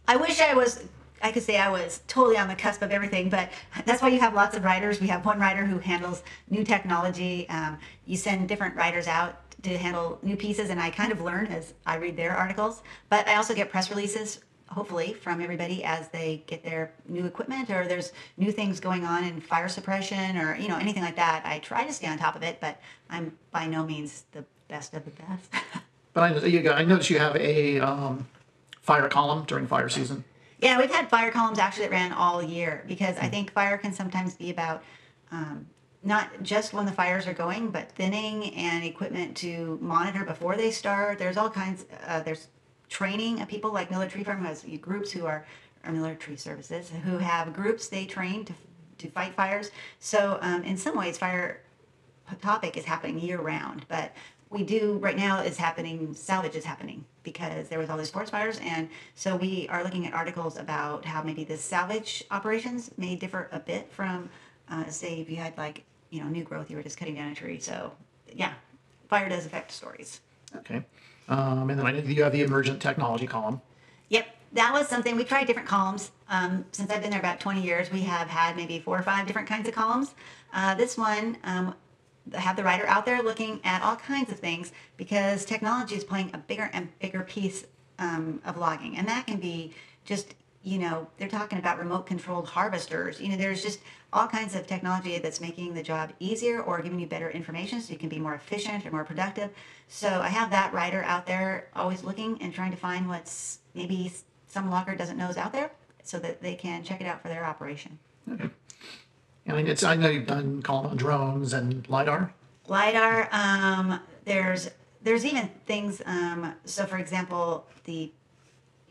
I 0.07 0.17
wish 0.17 0.41
I 0.41 0.53
was 0.53 0.83
I 1.21 1.31
could 1.31 1.43
say 1.43 1.57
I 1.57 1.69
was 1.69 2.01
totally 2.07 2.37
on 2.37 2.49
the 2.49 2.55
cusp 2.55 2.81
of 2.81 2.91
everything, 2.91 3.29
but 3.29 3.49
that's 3.85 4.01
why 4.01 4.09
you 4.09 4.19
have 4.19 4.33
lots 4.33 4.57
of 4.57 4.65
writers. 4.65 4.99
We 4.99 5.07
have 5.07 5.25
one 5.25 5.39
writer 5.39 5.65
who 5.65 5.79
handles 5.79 6.21
new 6.49 6.65
technology. 6.65 7.47
Um, 7.47 7.77
you 8.05 8.17
send 8.17 8.49
different 8.49 8.75
writers 8.75 9.07
out 9.07 9.39
to 9.63 9.77
handle 9.77 10.19
new 10.21 10.35
pieces, 10.35 10.69
and 10.69 10.81
I 10.81 10.89
kind 10.89 11.13
of 11.13 11.21
learn 11.21 11.47
as 11.47 11.75
I 11.85 11.95
read 11.95 12.17
their 12.17 12.35
articles. 12.35 12.83
But 13.07 13.25
I 13.29 13.35
also 13.35 13.55
get 13.55 13.69
press 13.69 13.89
releases, 13.89 14.41
hopefully, 14.69 15.13
from 15.13 15.41
everybody 15.41 15.83
as 15.83 16.09
they 16.09 16.43
get 16.47 16.63
their 16.63 16.91
new 17.07 17.25
equipment 17.25 17.69
or 17.69 17.87
there's 17.87 18.11
new 18.37 18.51
things 18.51 18.79
going 18.79 19.05
on 19.05 19.23
in 19.23 19.39
fire 19.39 19.69
suppression 19.69 20.37
or 20.37 20.55
you 20.55 20.67
know 20.67 20.77
anything 20.77 21.03
like 21.03 21.15
that. 21.15 21.43
I 21.45 21.59
try 21.59 21.85
to 21.85 21.93
stay 21.93 22.07
on 22.07 22.17
top 22.17 22.35
of 22.35 22.43
it, 22.43 22.59
but 22.59 22.79
I'm 23.09 23.37
by 23.51 23.67
no 23.67 23.83
means 23.83 24.23
the 24.31 24.45
best 24.67 24.93
of 24.93 25.05
the 25.05 25.11
best. 25.11 25.49
But 26.13 26.43
I, 26.43 26.45
you 26.45 26.61
got, 26.61 26.77
I 26.77 26.83
noticed 26.83 27.09
you 27.09 27.17
have 27.17 27.35
a 27.35 27.79
um, 27.79 28.27
fire 28.81 29.09
column 29.09 29.45
during 29.45 29.65
fire 29.65 29.89
season. 29.89 30.23
yeah, 30.59 30.77
we've 30.77 30.91
had 30.91 31.09
fire 31.09 31.31
columns 31.31 31.57
actually 31.57 31.85
that 31.85 31.91
ran 31.91 32.13
all 32.13 32.41
year 32.41 32.83
because 32.87 33.17
I 33.17 33.29
think 33.29 33.51
fire 33.51 33.77
can 33.77 33.91
sometimes 33.93 34.35
be 34.35 34.51
about 34.51 34.83
um, 35.31 35.65
not 36.03 36.29
just 36.43 36.73
when 36.73 36.85
the 36.85 36.91
fires 36.91 37.25
are 37.25 37.33
going, 37.33 37.69
but 37.69 37.91
thinning 37.93 38.53
and 38.55 38.83
equipment 38.83 39.35
to 39.37 39.79
monitor 39.81 40.23
before 40.23 40.55
they 40.55 40.69
start. 40.69 41.17
There's 41.17 41.37
all 41.37 41.49
kinds. 41.49 41.85
Uh, 42.05 42.21
there's 42.21 42.47
training 42.93 43.43
people 43.47 43.73
like 43.73 43.89
military 43.89 44.23
Farm 44.23 44.45
has 44.45 44.63
groups 44.79 45.11
who 45.11 45.25
are 45.25 45.45
or 45.83 46.15
Tree 46.15 46.37
Services, 46.37 46.91
who 47.03 47.17
have 47.17 47.51
groups 47.51 47.87
they 47.87 48.05
train 48.05 48.45
to, 48.45 48.53
to 48.99 49.09
fight 49.09 49.33
fires. 49.33 49.71
So 49.99 50.37
um, 50.41 50.63
in 50.63 50.77
some 50.77 50.95
ways, 50.95 51.17
fire 51.17 51.61
topic 52.41 52.77
is 52.77 52.85
happening 52.85 53.19
year 53.19 53.41
round, 53.41 53.85
but 53.89 54.13
we 54.51 54.63
do 54.63 54.99
right 55.01 55.17
now 55.17 55.41
is 55.41 55.57
happening 55.57 56.13
salvage 56.13 56.55
is 56.55 56.63
happening 56.63 57.03
because 57.23 57.67
there 57.67 57.79
was 57.79 57.89
all 57.89 57.97
these 57.97 58.11
forest 58.11 58.31
fires 58.31 58.59
and 58.61 58.87
so 59.15 59.35
we 59.35 59.67
are 59.69 59.83
looking 59.83 60.05
at 60.05 60.13
articles 60.13 60.57
about 60.57 61.03
how 61.03 61.23
maybe 61.23 61.43
the 61.43 61.57
salvage 61.57 62.23
operations 62.29 62.91
may 62.95 63.15
differ 63.15 63.49
a 63.51 63.59
bit 63.59 63.91
from 63.91 64.29
uh, 64.69 64.85
say 64.89 65.19
if 65.19 65.27
you 65.27 65.37
had 65.37 65.57
like 65.57 65.83
you 66.11 66.21
know 66.21 66.29
new 66.29 66.43
growth 66.43 66.69
you 66.69 66.77
were 66.77 66.83
just 66.83 66.99
cutting 66.99 67.15
down 67.15 67.31
a 67.31 67.35
tree 67.35 67.59
so 67.59 67.91
yeah 68.31 68.53
fire 69.07 69.27
does 69.27 69.47
affect 69.47 69.71
stories 69.71 70.21
Okay. 70.55 70.83
Um, 71.29 71.69
and 71.69 71.79
then 71.79 71.85
I 71.85 71.91
know 71.91 71.99
you 71.99 72.23
have 72.23 72.33
the 72.33 72.41
emergent 72.41 72.81
technology 72.81 73.27
column. 73.27 73.61
Yep, 74.09 74.27
that 74.53 74.73
was 74.73 74.87
something 74.87 75.15
we 75.15 75.23
tried 75.23 75.47
different 75.47 75.67
columns. 75.67 76.11
Um, 76.29 76.65
since 76.71 76.91
I've 76.91 77.01
been 77.01 77.11
there 77.11 77.19
about 77.19 77.39
20 77.39 77.61
years, 77.61 77.91
we 77.91 78.01
have 78.01 78.27
had 78.27 78.55
maybe 78.55 78.79
four 78.79 78.97
or 78.97 79.03
five 79.03 79.25
different 79.27 79.47
kinds 79.47 79.67
of 79.67 79.73
columns. 79.73 80.13
Uh, 80.53 80.75
this 80.75 80.97
one, 80.97 81.37
um, 81.43 81.75
I 82.35 82.39
have 82.39 82.55
the 82.55 82.63
writer 82.63 82.87
out 82.87 83.05
there 83.05 83.21
looking 83.21 83.59
at 83.63 83.81
all 83.81 83.95
kinds 83.95 84.31
of 84.31 84.39
things 84.39 84.71
because 84.97 85.45
technology 85.45 85.95
is 85.95 86.03
playing 86.03 86.31
a 86.33 86.37
bigger 86.37 86.69
and 86.73 86.87
bigger 86.99 87.21
piece 87.21 87.65
um, 87.99 88.41
of 88.45 88.57
logging, 88.57 88.97
and 88.97 89.07
that 89.07 89.27
can 89.27 89.39
be 89.39 89.73
just 90.05 90.35
you 90.63 90.79
know 90.79 91.07
they're 91.17 91.27
talking 91.27 91.59
about 91.59 91.77
remote 91.77 92.05
controlled 92.05 92.47
harvesters. 92.47 93.19
You 93.19 93.29
know, 93.29 93.37
there's 93.37 93.61
just 93.61 93.79
all 94.11 94.27
kinds 94.27 94.55
of 94.55 94.67
technology 94.67 95.17
that's 95.19 95.41
making 95.41 95.73
the 95.73 95.83
job 95.83 96.11
easier 96.19 96.61
or 96.61 96.81
giving 96.81 96.99
you 96.99 97.07
better 97.07 97.29
information 97.31 97.81
so 97.81 97.91
you 97.91 97.99
can 97.99 98.09
be 98.09 98.19
more 98.19 98.35
efficient 98.35 98.85
or 98.85 98.91
more 98.91 99.03
productive. 99.03 99.49
So 99.87 100.21
I 100.21 100.29
have 100.29 100.51
that 100.51 100.73
writer 100.73 101.03
out 101.03 101.25
there 101.25 101.67
always 101.75 102.03
looking 102.03 102.41
and 102.41 102.53
trying 102.53 102.71
to 102.71 102.77
find 102.77 103.09
what's 103.09 103.59
maybe 103.73 104.11
some 104.47 104.69
logger 104.69 104.95
doesn't 104.95 105.17
know 105.17 105.29
is 105.29 105.37
out 105.37 105.51
there 105.51 105.71
so 106.03 106.19
that 106.19 106.41
they 106.41 106.55
can 106.55 106.83
check 106.83 107.01
it 107.01 107.07
out 107.07 107.21
for 107.21 107.27
their 107.27 107.43
operation. 107.43 107.97
Okay. 108.31 108.49
I 109.47 109.53
mean, 109.53 109.67
it's 109.67 109.83
I 109.83 109.95
know 109.95 110.09
you've 110.09 110.27
done 110.27 110.61
column 110.61 110.85
on 110.87 110.97
drones 110.97 111.53
and 111.53 111.87
lidar. 111.89 112.33
lidar 112.67 113.27
um, 113.31 113.99
there's 114.25 114.69
there's 115.01 115.25
even 115.25 115.49
things 115.65 116.01
um, 116.05 116.53
so 116.63 116.85
for 116.85 116.97
example 116.97 117.65
the 117.83 118.11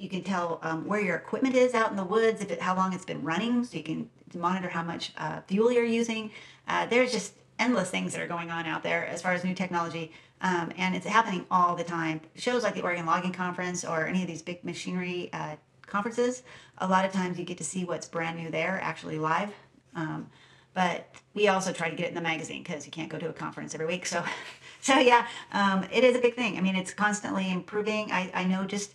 you 0.03 0.09
can 0.09 0.25
tell 0.25 0.59
um, 0.63 0.85
where 0.85 1.01
your 1.01 1.15
equipment 1.15 1.55
is 1.55 1.75
out 1.75 1.91
in 1.91 1.97
the 1.97 2.05
woods 2.05 2.43
if 2.43 2.51
it 2.51 2.61
how 2.61 2.75
long 2.75 2.93
it's 2.93 3.05
been 3.05 3.23
running 3.23 3.63
so 3.63 3.77
you 3.77 3.85
can 3.85 4.11
monitor 4.35 4.69
how 4.69 4.83
much 4.83 5.13
uh, 5.17 5.41
fuel 5.47 5.71
you're 5.71 5.85
using 5.85 6.31
uh, 6.67 6.85
there's 6.87 7.13
just 7.13 7.35
endless 7.61 7.89
things 7.89 8.13
that 8.13 8.21
are 8.21 8.27
going 8.27 8.51
on 8.51 8.67
out 8.67 8.83
there 8.83 9.07
as 9.07 9.23
far 9.23 9.33
as 9.33 9.45
new 9.45 9.55
technology 9.55 10.11
um, 10.41 10.73
and 10.77 10.97
it's 10.97 11.07
happening 11.07 11.47
all 11.53 11.77
the 11.77 11.85
time 11.85 12.21
shows 12.35 12.65
like 12.65 12.75
the 12.75 12.83
oregon 12.83 13.07
logging 13.07 13.33
conference 13.33 13.85
or 13.85 14.07
any 14.07 14.23
of 14.23 14.27
these 14.27 14.43
big 14.43 14.65
machinery 14.65 15.31
uh, 15.33 15.55
conferences 15.87 16.43
a 16.79 16.89
lot 16.89 17.05
of 17.05 17.13
times 17.13 17.39
you 17.39 17.45
get 17.45 17.59
to 17.59 17.65
see 17.65 17.85
what's 17.85 18.09
brand 18.09 18.37
new 18.37 18.51
there 18.51 18.81
actually 18.83 19.19
live 19.19 19.51
um, 19.95 20.27
but 20.75 21.15
we 21.35 21.49
also 21.49 21.73
try 21.73 21.91
to 21.91 21.97
get 21.97 22.07
it 22.07 22.09
in 22.09 22.15
the 22.15 22.23
magazine 22.23 22.63
because 22.63 22.87
you 22.87 22.91
can't 22.93 23.11
go 23.11 23.19
to 23.19 23.29
a 23.29 23.33
conference 23.33 23.75
every 23.75 23.87
week. 23.87 24.07
So, 24.07 24.25
so 24.81 24.99
yeah, 24.99 25.27
um, 25.53 25.87
it 25.93 26.03
is 26.03 26.17
a 26.17 26.19
big 26.19 26.35
thing. 26.35 26.57
I 26.57 26.63
mean, 26.63 26.77
it's 26.77 26.95
constantly 26.95 27.51
improving. 27.51 28.11
I, 28.11 28.31
I 28.33 28.45
know 28.45 28.65
just 28.65 28.95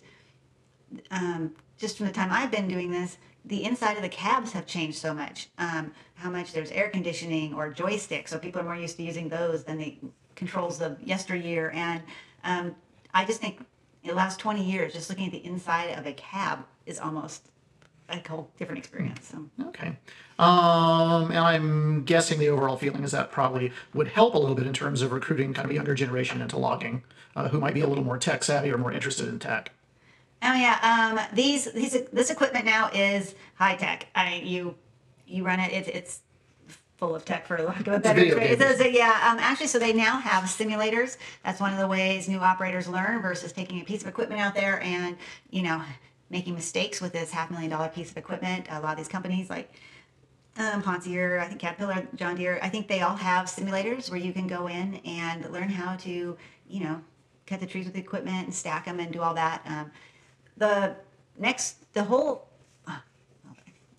um, 1.10 1.52
just 1.78 1.96
from 1.96 2.06
the 2.06 2.12
time 2.12 2.30
I've 2.30 2.50
been 2.50 2.68
doing 2.68 2.90
this, 2.90 3.18
the 3.44 3.64
inside 3.64 3.96
of 3.96 4.02
the 4.02 4.08
cabs 4.08 4.52
have 4.52 4.66
changed 4.66 4.98
so 4.98 5.14
much. 5.14 5.48
Um, 5.58 5.92
how 6.14 6.30
much 6.30 6.52
there's 6.52 6.70
air 6.70 6.90
conditioning 6.90 7.54
or 7.54 7.72
joysticks, 7.72 8.28
so 8.28 8.38
people 8.38 8.60
are 8.60 8.64
more 8.64 8.76
used 8.76 8.96
to 8.96 9.02
using 9.02 9.28
those 9.28 9.64
than 9.64 9.78
the 9.78 9.96
controls 10.34 10.80
of 10.80 11.00
yesteryear. 11.02 11.70
And 11.74 12.02
um, 12.44 12.76
I 13.14 13.24
just 13.24 13.40
think 13.40 13.60
in 14.02 14.08
the 14.08 14.14
last 14.14 14.38
20 14.38 14.62
years, 14.62 14.92
just 14.92 15.08
looking 15.08 15.26
at 15.26 15.32
the 15.32 15.44
inside 15.44 15.98
of 15.98 16.06
a 16.06 16.12
cab 16.12 16.64
is 16.86 16.98
almost 16.98 17.48
a 18.08 18.26
whole 18.28 18.50
different 18.58 18.78
experience. 18.78 19.28
So. 19.28 19.66
Okay. 19.68 19.96
Um, 20.38 21.30
and 21.30 21.38
I'm 21.38 22.04
guessing 22.04 22.38
the 22.38 22.48
overall 22.48 22.76
feeling 22.76 23.04
is 23.04 23.12
that 23.12 23.30
probably 23.30 23.72
would 23.92 24.08
help 24.08 24.34
a 24.34 24.38
little 24.38 24.54
bit 24.54 24.66
in 24.66 24.72
terms 24.72 25.02
of 25.02 25.12
recruiting 25.12 25.52
kind 25.52 25.64
of 25.64 25.70
a 25.70 25.74
younger 25.74 25.94
generation 25.94 26.40
into 26.40 26.58
logging, 26.58 27.02
uh, 27.36 27.48
who 27.48 27.60
might 27.60 27.74
be 27.74 27.80
a 27.80 27.86
little 27.86 28.04
more 28.04 28.18
tech 28.18 28.44
savvy 28.44 28.70
or 28.70 28.78
more 28.78 28.92
interested 28.92 29.28
in 29.28 29.38
tech. 29.38 29.72
Oh 30.42 30.54
yeah, 30.54 30.78
um, 30.82 31.20
these 31.34 31.70
these 31.72 31.96
this 32.12 32.30
equipment 32.30 32.64
now 32.64 32.90
is 32.92 33.34
high 33.54 33.76
tech. 33.76 34.06
I 34.14 34.42
you 34.44 34.74
you 35.26 35.44
run 35.44 35.60
it. 35.60 35.72
It's 35.72 35.88
it's 35.88 36.20
full 36.96 37.14
of 37.14 37.24
tech 37.24 37.46
for 37.46 37.56
a 37.56 37.62
lack 37.62 37.86
of 37.86 37.94
a 37.94 37.98
better 38.00 38.28
phrase. 38.32 38.58
So, 38.58 38.74
so, 38.74 38.84
yeah, 38.84 39.30
um, 39.30 39.38
actually, 39.38 39.68
so 39.68 39.78
they 39.78 39.92
now 39.92 40.18
have 40.18 40.44
simulators. 40.44 41.16
That's 41.44 41.60
one 41.60 41.72
of 41.72 41.78
the 41.78 41.86
ways 41.86 42.28
new 42.28 42.40
operators 42.40 42.88
learn 42.88 43.22
versus 43.22 43.52
taking 43.52 43.80
a 43.80 43.84
piece 43.84 44.02
of 44.02 44.08
equipment 44.08 44.40
out 44.40 44.54
there 44.54 44.82
and 44.82 45.16
you 45.50 45.62
know 45.62 45.82
making 46.30 46.54
mistakes 46.54 47.00
with 47.00 47.12
this 47.12 47.30
half 47.30 47.50
million 47.50 47.70
dollar 47.70 47.88
piece 47.88 48.10
of 48.10 48.16
equipment. 48.16 48.66
A 48.70 48.80
lot 48.80 48.92
of 48.92 48.98
these 48.98 49.08
companies 49.08 49.48
like 49.48 49.72
um, 50.58 50.82
Pontier, 50.82 51.38
I 51.38 51.46
think 51.46 51.60
Caterpillar, 51.60 52.06
John 52.16 52.36
Deere, 52.36 52.58
I 52.62 52.68
think 52.68 52.88
they 52.88 53.00
all 53.00 53.16
have 53.16 53.46
simulators 53.46 54.10
where 54.10 54.18
you 54.18 54.32
can 54.32 54.46
go 54.46 54.66
in 54.66 54.96
and 55.04 55.48
learn 55.52 55.68
how 55.68 55.96
to, 55.96 56.36
you 56.68 56.80
know, 56.80 57.00
cut 57.46 57.60
the 57.60 57.66
trees 57.66 57.84
with 57.84 57.94
the 57.94 58.00
equipment 58.00 58.46
and 58.46 58.54
stack 58.54 58.84
them 58.84 58.98
and 58.98 59.12
do 59.12 59.22
all 59.22 59.34
that. 59.34 59.62
Um, 59.66 59.90
the 60.58 60.96
next, 61.38 61.92
the 61.94 62.04
whole, 62.04 62.48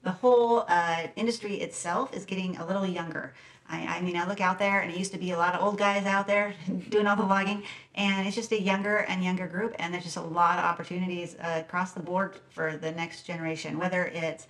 the 0.04 0.12
whole 0.12 0.66
uh, 0.68 1.08
industry 1.16 1.56
itself 1.56 2.14
is 2.14 2.26
getting 2.26 2.58
a 2.58 2.66
little 2.66 2.86
younger. 2.86 3.34
I, 3.70 3.98
I 3.98 4.02
mean, 4.02 4.18
I 4.18 4.28
look 4.28 4.42
out 4.42 4.58
there, 4.58 4.80
and 4.80 4.92
it 4.92 4.98
used 4.98 5.12
to 5.12 5.20
be 5.20 5.32
a 5.32 5.38
lot 5.38 5.54
of 5.54 5.62
old 5.62 5.78
guys 5.78 6.06
out 6.06 6.26
there 6.26 6.56
doing 6.90 7.06
all 7.06 7.16
the 7.16 7.24
logging, 7.24 7.64
and 7.96 8.26
it's 8.26 8.36
just 8.36 8.52
a 8.52 8.62
younger 8.62 8.98
and 8.98 9.24
younger 9.24 9.48
group, 9.48 9.76
and 9.78 9.94
there's 9.94 10.06
just 10.06 10.18
a 10.18 10.22
lot 10.22 10.58
of 10.58 10.66
opportunities 10.66 11.36
uh, 11.36 11.62
across 11.66 11.92
the 11.92 12.00
board 12.00 12.40
for 12.50 12.78
the 12.78 12.92
next 12.92 13.24
generation, 13.24 13.78
whether 13.78 14.06
it's 14.06 14.48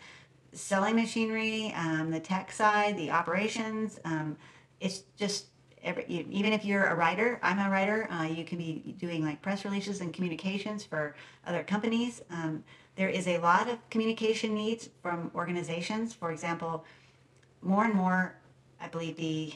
selling 0.53 0.95
machinery, 0.95 1.73
um, 1.75 2.11
the 2.11 2.19
tech 2.19 2.51
side, 2.51 2.97
the 2.97 3.11
operations. 3.11 3.99
Um, 4.05 4.37
it's 4.79 4.99
just 5.17 5.47
every, 5.83 6.05
even 6.07 6.53
if 6.53 6.65
you're 6.65 6.85
a 6.85 6.95
writer, 6.95 7.39
I'm 7.41 7.59
a 7.59 7.69
writer. 7.69 8.09
Uh, 8.11 8.23
you 8.23 8.43
can 8.43 8.57
be 8.57 8.95
doing 8.99 9.23
like 9.23 9.41
press 9.41 9.65
releases 9.65 10.01
and 10.01 10.13
communications 10.13 10.83
for 10.83 11.15
other 11.45 11.63
companies. 11.63 12.21
Um, 12.29 12.63
there 12.95 13.09
is 13.09 13.27
a 13.27 13.37
lot 13.39 13.69
of 13.69 13.77
communication 13.89 14.53
needs 14.53 14.89
from 15.01 15.31
organizations. 15.35 16.13
For 16.13 16.31
example, 16.31 16.85
more 17.61 17.85
and 17.85 17.93
more, 17.93 18.35
I 18.81 18.87
believe 18.87 19.17
the 19.17 19.53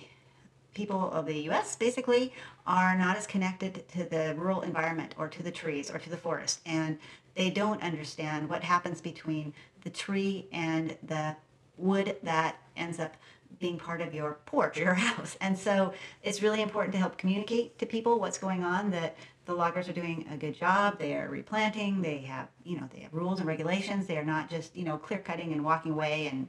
people 0.73 1.11
of 1.11 1.25
the 1.25 1.37
U.S. 1.43 1.75
basically 1.75 2.33
are 2.65 2.97
not 2.97 3.17
as 3.17 3.27
connected 3.27 3.87
to 3.89 4.05
the 4.05 4.33
rural 4.37 4.61
environment 4.61 5.13
or 5.17 5.27
to 5.27 5.43
the 5.43 5.51
trees 5.51 5.91
or 5.91 5.99
to 5.99 6.09
the 6.09 6.17
forest, 6.17 6.61
and 6.65 6.97
they 7.35 7.49
don't 7.49 7.81
understand 7.83 8.49
what 8.49 8.63
happens 8.63 9.01
between 9.01 9.53
the 9.83 9.89
tree 9.89 10.47
and 10.51 10.97
the 11.03 11.35
wood 11.77 12.15
that 12.23 12.57
ends 12.75 12.99
up 12.99 13.17
being 13.59 13.77
part 13.77 14.01
of 14.01 14.13
your 14.13 14.37
porch, 14.45 14.77
your 14.77 14.93
house. 15.09 15.37
And 15.41 15.57
so 15.57 15.93
it's 16.21 16.41
really 16.41 16.61
important 16.61 16.93
to 16.93 16.99
help 16.99 17.17
communicate 17.17 17.77
to 17.79 17.85
people 17.85 18.19
what's 18.19 18.37
going 18.37 18.63
on 18.63 18.91
that 18.91 19.15
the 19.45 19.53
loggers 19.53 19.89
are 19.89 19.93
doing 19.93 20.25
a 20.31 20.37
good 20.37 20.55
job. 20.55 20.99
They 20.99 21.15
are 21.15 21.27
replanting. 21.27 22.01
They 22.01 22.19
have, 22.19 22.47
you 22.63 22.79
know, 22.79 22.87
they 22.93 23.01
have 23.01 23.13
rules 23.13 23.39
and 23.39 23.47
regulations. 23.47 24.07
They 24.07 24.17
are 24.17 24.23
not 24.23 24.49
just, 24.49 24.75
you 24.75 24.85
know, 24.85 24.97
clear 24.97 25.19
cutting 25.19 25.51
and 25.51 25.63
walking 25.63 25.91
away 25.91 26.27
and 26.27 26.47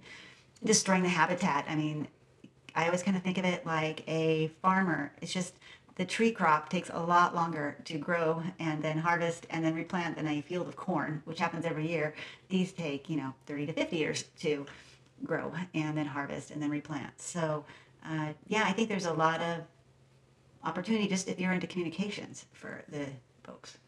destroying 0.63 1.03
the 1.03 1.09
habitat. 1.09 1.65
I 1.69 1.75
mean, 1.75 2.07
I 2.75 2.87
always 2.87 3.03
kind 3.03 3.17
of 3.17 3.23
think 3.23 3.39
of 3.39 3.45
it 3.45 3.67
like 3.67 4.05
a 4.09 4.49
farmer. 4.63 5.13
It's 5.21 5.33
just 5.33 5.55
the 5.97 6.05
tree 6.05 6.33
crop 6.33 6.69
takes 6.69 6.91
a 6.93 7.01
lot 7.01 7.35
longer 7.35 7.77
to 7.85 7.99
grow 7.99 8.43
and 8.59 8.83
then 8.83 8.99
harvest 8.99 9.47
and 9.51 9.65
then 9.65 9.75
replant 9.75 10.17
than 10.17 10.27
a 10.27 10.41
field 10.41 10.67
of 10.67 10.77
corn, 10.77 11.23
which 11.25 11.39
happens 11.39 11.65
every 11.65 11.89
year. 11.89 12.15
These 12.49 12.73
take, 12.73 13.09
you 13.09 13.17
know, 13.17 13.35
30 13.47 13.67
to 13.67 13.73
50 13.73 13.97
years 13.97 14.25
to 14.41 14.67
grow 15.23 15.53
and 15.75 15.97
then 15.97 16.07
harvest 16.07 16.51
and 16.51 16.63
then 16.63 16.71
replant. 16.71 17.21
So, 17.21 17.65
uh, 18.05 18.33
yeah, 18.49 18.65
I 18.67 18.73
think 18.73 18.89
there's 18.89 19.07
a 19.07 19.13
lot 19.13 19.41
of 19.41 19.61
opportunity 20.65 21.07
just 21.07 21.29
if 21.29 21.39
you're 21.39 21.53
into 21.53 21.67
communications 21.67 22.47
for 22.53 22.83
the 22.89 23.07
folks. 23.43 23.79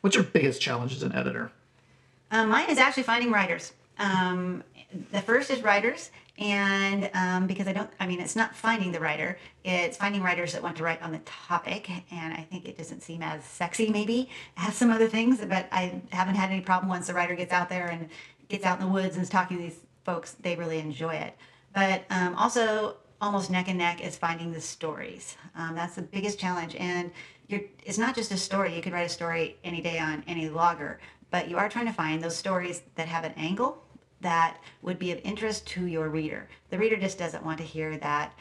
What's 0.00 0.16
your 0.16 0.24
biggest 0.24 0.60
challenge 0.60 0.92
as 0.92 1.02
an 1.02 1.14
editor? 1.14 1.52
Um, 2.30 2.48
mine 2.48 2.70
is 2.70 2.78
actually 2.78 3.02
finding 3.02 3.30
writers. 3.30 3.72
Um, 3.98 4.62
the 5.12 5.20
first 5.20 5.50
is 5.50 5.62
writers, 5.62 6.10
and 6.38 7.10
um, 7.14 7.46
because 7.46 7.68
I 7.68 7.72
don't, 7.72 7.90
I 8.00 8.06
mean, 8.06 8.20
it's 8.20 8.34
not 8.34 8.54
finding 8.54 8.92
the 8.92 9.00
writer, 9.00 9.38
it's 9.62 9.96
finding 9.96 10.22
writers 10.22 10.52
that 10.52 10.62
want 10.62 10.76
to 10.78 10.82
write 10.82 11.02
on 11.02 11.12
the 11.12 11.18
topic. 11.20 11.90
And 12.10 12.32
I 12.32 12.42
think 12.50 12.66
it 12.66 12.78
doesn't 12.78 13.02
seem 13.02 13.22
as 13.22 13.44
sexy, 13.44 13.90
maybe, 13.90 14.28
as 14.56 14.74
some 14.74 14.90
other 14.90 15.06
things, 15.06 15.44
but 15.44 15.68
I 15.70 16.00
haven't 16.10 16.36
had 16.36 16.50
any 16.50 16.60
problem 16.60 16.88
once 16.88 17.08
the 17.08 17.14
writer 17.14 17.34
gets 17.34 17.52
out 17.52 17.68
there 17.68 17.88
and 17.88 18.08
gets 18.48 18.64
out 18.64 18.80
in 18.80 18.86
the 18.86 18.92
woods 18.92 19.16
and 19.16 19.22
is 19.22 19.28
talking 19.28 19.58
to 19.58 19.62
these 19.62 19.80
folks, 20.04 20.36
they 20.40 20.56
really 20.56 20.78
enjoy 20.78 21.14
it. 21.14 21.36
But 21.74 22.04
um, 22.10 22.34
also, 22.34 22.96
almost 23.20 23.50
neck 23.50 23.68
and 23.68 23.78
neck 23.78 24.04
is 24.04 24.16
finding 24.16 24.52
the 24.52 24.60
stories. 24.60 25.36
Um, 25.54 25.74
that's 25.74 25.94
the 25.94 26.02
biggest 26.02 26.38
challenge. 26.38 26.74
And 26.76 27.10
it's 27.48 27.98
not 27.98 28.14
just 28.14 28.32
a 28.32 28.36
story. 28.36 28.74
You 28.74 28.82
could 28.82 28.92
write 28.92 29.06
a 29.06 29.10
story 29.10 29.56
any 29.64 29.80
day 29.80 29.98
on 29.98 30.24
any 30.26 30.48
logger, 30.48 31.00
but 31.30 31.48
you 31.48 31.56
are 31.56 31.68
trying 31.68 31.86
to 31.86 31.92
find 31.92 32.22
those 32.22 32.36
stories 32.36 32.82
that 32.94 33.08
have 33.08 33.24
an 33.24 33.32
angle 33.36 33.84
that 34.20 34.58
would 34.82 34.98
be 34.98 35.12
of 35.12 35.20
interest 35.24 35.66
to 35.66 35.86
your 35.86 36.08
reader. 36.08 36.48
The 36.70 36.78
reader 36.78 36.96
just 36.96 37.18
doesn't 37.18 37.44
want 37.44 37.58
to 37.58 37.64
hear 37.64 37.96
that 37.98 38.34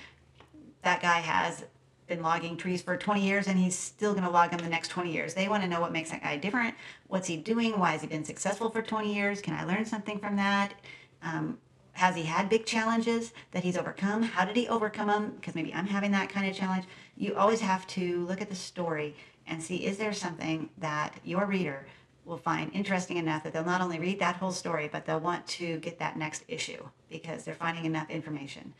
that 0.83 1.01
guy 1.01 1.19
has 1.19 1.65
been 2.07 2.21
logging 2.21 2.57
trees 2.57 2.81
for 2.81 2.97
20 2.97 3.21
years 3.21 3.47
and 3.47 3.57
he's 3.57 3.77
still 3.77 4.13
going 4.13 4.25
to 4.25 4.29
log 4.29 4.51
them 4.51 4.59
the 4.59 4.69
next 4.69 4.89
20 4.89 5.11
years. 5.11 5.33
They 5.33 5.47
want 5.47 5.63
to 5.63 5.69
know 5.69 5.79
what 5.79 5.91
makes 5.91 6.09
that 6.11 6.23
guy 6.23 6.37
different. 6.37 6.75
What's 7.07 7.27
he 7.27 7.37
doing? 7.37 7.79
Why 7.79 7.91
has 7.91 8.01
he 8.01 8.07
been 8.07 8.25
successful 8.25 8.69
for 8.69 8.81
20 8.81 9.13
years? 9.13 9.41
Can 9.41 9.53
I 9.53 9.63
learn 9.63 9.85
something 9.85 10.19
from 10.19 10.35
that? 10.37 10.73
Um, 11.21 11.57
has 11.93 12.15
he 12.15 12.23
had 12.23 12.47
big 12.49 12.65
challenges 12.65 13.33
that 13.51 13.63
he's 13.63 13.77
overcome? 13.77 14.23
How 14.23 14.45
did 14.45 14.55
he 14.55 14.67
overcome 14.69 15.07
them? 15.07 15.33
Because 15.35 15.55
maybe 15.55 15.73
I'm 15.73 15.87
having 15.87 16.11
that 16.11 16.29
kind 16.29 16.49
of 16.49 16.55
challenge. 16.55 16.85
You 17.17 17.35
always 17.35 17.59
have 17.59 17.85
to 17.87 18.25
look 18.25 18.41
at 18.41 18.49
the 18.49 18.55
story 18.55 19.15
and 19.45 19.61
see 19.61 19.85
is 19.85 19.97
there 19.97 20.13
something 20.13 20.69
that 20.77 21.15
your 21.23 21.45
reader 21.45 21.87
will 22.25 22.37
find 22.37 22.71
interesting 22.73 23.17
enough 23.17 23.43
that 23.43 23.51
they'll 23.51 23.65
not 23.65 23.81
only 23.81 23.99
read 23.99 24.19
that 24.19 24.35
whole 24.35 24.51
story, 24.51 24.87
but 24.89 25.05
they'll 25.05 25.19
want 25.19 25.45
to 25.47 25.77
get 25.79 25.99
that 25.99 26.15
next 26.15 26.43
issue 26.47 26.87
because 27.09 27.43
they're 27.43 27.55
finding 27.55 27.85
enough 27.85 28.09
information. 28.09 28.73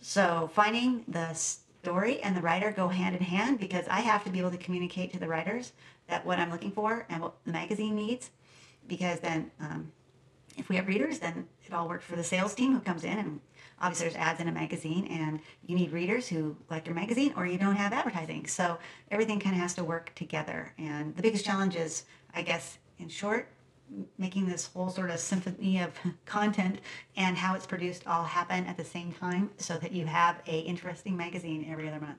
So 0.00 0.50
finding 0.52 1.04
the 1.08 1.32
story 1.32 2.20
and 2.20 2.36
the 2.36 2.40
writer 2.40 2.72
go 2.72 2.88
hand 2.88 3.16
in 3.16 3.22
hand 3.22 3.60
because 3.60 3.86
I 3.88 4.00
have 4.00 4.24
to 4.24 4.30
be 4.30 4.40
able 4.40 4.50
to 4.50 4.58
communicate 4.58 5.12
to 5.12 5.18
the 5.18 5.28
writers 5.28 5.72
that 6.08 6.26
what 6.26 6.38
I'm 6.38 6.50
looking 6.50 6.72
for 6.72 7.06
and 7.08 7.22
what 7.22 7.34
the 7.44 7.52
magazine 7.52 7.94
needs. 7.94 8.30
Because 8.88 9.20
then, 9.20 9.50
um, 9.60 9.92
if 10.56 10.68
we 10.68 10.76
have 10.76 10.86
readers, 10.86 11.18
then 11.18 11.46
it 11.64 11.72
all 11.72 11.88
works 11.88 12.04
for 12.04 12.16
the 12.16 12.24
sales 12.24 12.54
team 12.54 12.74
who 12.74 12.80
comes 12.80 13.04
in 13.04 13.18
and 13.18 13.40
obviously 13.80 14.08
there's 14.08 14.16
ads 14.16 14.40
in 14.40 14.48
a 14.48 14.52
magazine 14.52 15.06
and 15.06 15.40
you 15.66 15.76
need 15.76 15.92
readers 15.92 16.28
who 16.28 16.56
like 16.70 16.86
your 16.86 16.94
magazine 16.94 17.32
or 17.36 17.46
you 17.46 17.58
don't 17.58 17.76
have 17.76 17.92
advertising. 17.92 18.46
So 18.46 18.78
everything 19.10 19.38
kind 19.38 19.54
of 19.54 19.60
has 19.60 19.74
to 19.74 19.84
work 19.84 20.14
together. 20.14 20.72
And 20.78 21.14
the 21.14 21.22
biggest 21.22 21.44
challenge 21.44 21.76
is, 21.76 22.04
I 22.34 22.42
guess, 22.42 22.78
in 22.98 23.08
short, 23.08 23.48
making 24.18 24.46
this 24.46 24.66
whole 24.66 24.88
sort 24.88 25.10
of 25.10 25.20
symphony 25.20 25.80
of 25.80 25.92
content 26.24 26.80
and 27.16 27.36
how 27.36 27.54
it's 27.54 27.66
produced 27.66 28.06
all 28.06 28.24
happen 28.24 28.66
at 28.66 28.76
the 28.76 28.84
same 28.84 29.12
time 29.12 29.50
so 29.58 29.76
that 29.78 29.92
you 29.92 30.06
have 30.06 30.40
a 30.46 30.60
interesting 30.60 31.16
magazine 31.16 31.66
every 31.70 31.88
other 31.88 32.00
month. 32.00 32.18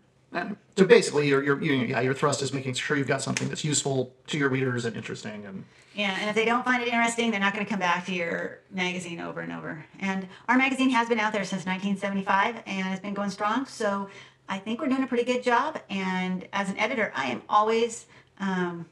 So 0.75 0.85
basically, 0.85 1.27
your, 1.27 1.43
your, 1.43 1.61
your, 1.61 1.75
yeah, 1.85 2.01
your 2.01 2.13
thrust 2.13 2.41
is 2.41 2.53
making 2.53 2.73
sure 2.73 2.97
you've 2.97 3.07
got 3.07 3.21
something 3.21 3.47
that's 3.47 3.63
useful 3.63 4.13
to 4.27 4.37
your 4.37 4.49
readers 4.49 4.85
and 4.85 4.95
interesting. 4.95 5.45
And 5.45 5.63
yeah, 5.95 6.15
and 6.19 6.29
if 6.29 6.35
they 6.35 6.45
don't 6.45 6.63
find 6.63 6.83
it 6.83 6.87
interesting, 6.87 7.31
they're 7.31 7.39
not 7.39 7.53
going 7.53 7.65
to 7.65 7.69
come 7.69 7.79
back 7.79 8.05
to 8.05 8.13
your 8.13 8.59
magazine 8.69 9.19
over 9.19 9.41
and 9.41 9.51
over. 9.51 9.83
And 9.99 10.27
our 10.47 10.57
magazine 10.57 10.91
has 10.91 11.09
been 11.09 11.19
out 11.19 11.33
there 11.33 11.43
since 11.43 11.65
1975 11.65 12.61
and 12.67 12.93
it's 12.93 13.01
been 13.01 13.15
going 13.15 13.31
strong. 13.31 13.65
So 13.65 14.07
I 14.47 14.59
think 14.59 14.79
we're 14.79 14.89
doing 14.89 15.03
a 15.03 15.07
pretty 15.07 15.23
good 15.23 15.41
job. 15.41 15.79
And 15.89 16.47
as 16.53 16.69
an 16.69 16.77
editor, 16.77 17.11
I 17.15 17.25
am 17.25 17.41
always 17.49 18.05
um, 18.39 18.85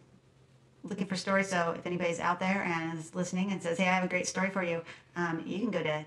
looking 0.84 1.06
for 1.06 1.16
stories. 1.16 1.50
So 1.50 1.76
if 1.78 1.86
anybody's 1.86 2.20
out 2.20 2.40
there 2.40 2.64
and 2.64 2.98
is 2.98 3.14
listening 3.14 3.52
and 3.52 3.62
says, 3.62 3.78
"Hey, 3.78 3.88
I 3.88 3.94
have 3.94 4.04
a 4.04 4.08
great 4.08 4.28
story 4.28 4.50
for 4.50 4.64
you," 4.64 4.82
um, 5.16 5.44
you 5.46 5.60
can 5.60 5.72
go 5.72 5.84
to 5.84 6.06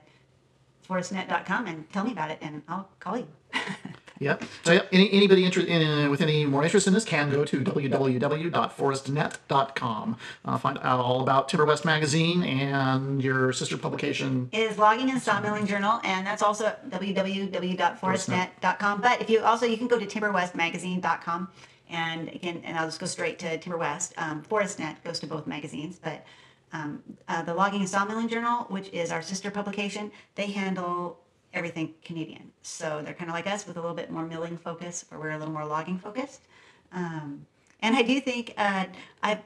forestnet.com 0.89 1.67
and 1.67 1.91
tell 1.93 2.05
me 2.05 2.13
about 2.13 2.31
it, 2.31 2.39
and 2.41 2.63
I'll 2.69 2.89
call 2.99 3.19
you. 3.19 3.29
Yep. 4.21 4.45
So 4.65 4.73
yeah, 4.73 4.83
any, 4.93 5.13
anybody 5.13 5.45
in 5.45 6.11
with 6.11 6.21
any 6.21 6.45
more 6.45 6.63
interest 6.65 6.87
in 6.87 6.95
this 6.95 7.05
can 7.05 7.31
go 7.31 7.45
to 7.45 7.61
www.forestnet.com. 7.61 10.17
Uh, 10.45 10.59
find 10.59 10.79
out 10.79 11.01
all 11.01 11.23
about 11.23 11.49
Timber 11.49 11.65
West 11.65 11.85
Magazine 11.85 12.43
and 12.43 13.23
your 13.23 13.53
sister 13.53 13.77
publication. 13.77 14.49
It 14.53 14.71
is 14.71 14.79
Logging 14.79 15.11
and 15.11 15.21
Sawmilling 15.21 15.67
Journal, 15.67 16.01
and 16.05 16.25
that's 16.27 16.43
also 16.43 16.75
www.forestnet.com. 16.89 19.01
But 19.01 19.21
if 19.21 19.29
you 19.31 19.45
also 19.45 19.67
you 19.67 19.77
can 19.77 19.89
go 19.89 19.99
to 19.99 20.07
timberwestmagazine.com, 20.07 21.49
and 21.91 22.29
again, 22.29 22.63
and 22.65 22.77
I'll 22.77 22.87
just 22.87 23.01
go 23.01 23.07
straight 23.07 23.39
to 23.41 23.59
Timber 23.59 23.79
West. 23.79 24.15
Um, 24.17 24.43
Forestnet 24.43 25.03
goes 25.05 25.19
to 25.21 25.27
both 25.27 25.47
magazines, 25.47 25.99
but 26.03 26.25
um, 26.73 27.03
uh, 27.29 27.43
the 27.43 27.55
Logging 27.55 27.81
and 27.81 27.89
Sawmilling 27.89 28.29
Journal, 28.29 28.65
which 28.65 28.91
is 28.91 29.11
our 29.11 29.23
sister 29.23 29.51
publication, 29.51 30.11
they 30.35 30.47
handle 30.47 31.19
everything 31.59 31.95
Canadian. 32.05 32.51
So 32.63 33.03
they're 33.05 33.15
kind 33.15 33.31
of 33.31 33.35
like 33.35 33.47
us 33.47 33.67
with 33.67 33.77
a 33.77 33.81
little 33.81 33.97
bit 33.97 34.11
more 34.11 34.27
milling 34.27 34.57
focus, 34.57 35.05
or 35.11 35.19
we're 35.19 35.31
a 35.31 35.39
little 35.39 35.53
more 35.53 35.67
logging 35.67 35.99
focused. 35.99 36.43
Um, 36.93 37.47
and 37.81 37.95
I 37.97 38.03
do 38.03 38.21
think 38.21 38.55
uh, 38.57 38.87
I've 39.23 39.41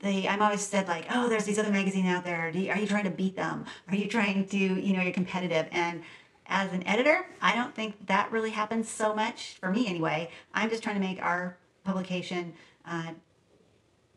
they 0.00 0.26
I'm 0.26 0.42
always 0.42 0.62
said 0.62 0.88
like, 0.88 1.06
oh, 1.10 1.28
there's 1.28 1.44
these 1.44 1.58
other 1.58 1.70
magazines 1.70 2.06
out 2.06 2.24
there. 2.24 2.50
You, 2.50 2.70
are 2.70 2.78
you 2.78 2.86
trying 2.86 3.04
to 3.04 3.10
beat 3.10 3.36
them? 3.36 3.66
Are 3.88 3.94
you 3.94 4.08
trying 4.08 4.46
to, 4.46 4.56
you 4.56 4.94
know, 4.94 5.02
you're 5.02 5.12
competitive? 5.12 5.66
And 5.72 6.02
as 6.46 6.72
an 6.72 6.86
editor, 6.86 7.26
I 7.40 7.54
don't 7.54 7.74
think 7.74 8.06
that 8.06 8.32
really 8.32 8.50
happens 8.50 8.88
so 8.88 9.14
much 9.14 9.56
for 9.60 9.70
me 9.70 9.86
anyway. 9.86 10.30
I'm 10.54 10.70
just 10.70 10.82
trying 10.82 10.96
to 10.96 11.00
make 11.00 11.22
our 11.22 11.56
publication 11.84 12.54
uh, 12.86 13.12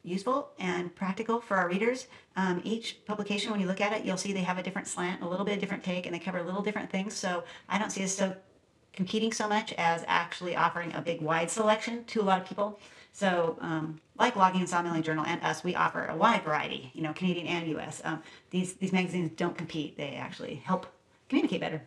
useful 0.03 0.49
and 0.59 0.93
practical 0.95 1.39
for 1.39 1.57
our 1.57 1.67
readers. 1.67 2.07
Um, 2.35 2.61
each 2.63 3.05
publication, 3.05 3.51
when 3.51 3.59
you 3.59 3.67
look 3.67 3.81
at 3.81 3.93
it, 3.93 4.05
you'll 4.05 4.17
see 4.17 4.33
they 4.33 4.41
have 4.41 4.57
a 4.57 4.63
different 4.63 4.87
slant, 4.87 5.21
a 5.21 5.27
little 5.27 5.45
bit 5.45 5.59
different 5.59 5.83
take, 5.83 6.05
and 6.05 6.13
they 6.13 6.19
cover 6.19 6.39
a 6.39 6.43
little 6.43 6.61
different 6.61 6.89
things. 6.89 7.13
So 7.13 7.43
I 7.69 7.77
don't 7.77 7.91
see 7.91 8.03
us 8.03 8.15
so 8.15 8.35
competing 8.93 9.31
so 9.31 9.47
much 9.47 9.73
as 9.73 10.03
actually 10.07 10.55
offering 10.55 10.93
a 10.93 11.01
big 11.01 11.21
wide 11.21 11.49
selection 11.49 12.05
to 12.05 12.21
a 12.21 12.23
lot 12.23 12.41
of 12.41 12.47
people. 12.47 12.79
So, 13.11 13.57
um, 13.61 13.99
like 14.17 14.35
Logging 14.35 14.61
and 14.61 14.69
Sawmilling 14.69 15.03
Journal 15.03 15.25
and 15.25 15.41
us, 15.43 15.63
we 15.63 15.75
offer 15.75 16.05
a 16.07 16.15
wide 16.15 16.43
variety, 16.43 16.91
you 16.93 17.01
know, 17.01 17.13
Canadian 17.13 17.47
and 17.47 17.67
U.S. 17.69 18.01
Um, 18.03 18.23
these 18.49 18.73
these 18.73 18.91
magazines 18.91 19.31
don't 19.35 19.57
compete; 19.57 19.97
they 19.97 20.15
actually 20.15 20.55
help 20.55 20.87
communicate 21.29 21.61
better. 21.61 21.81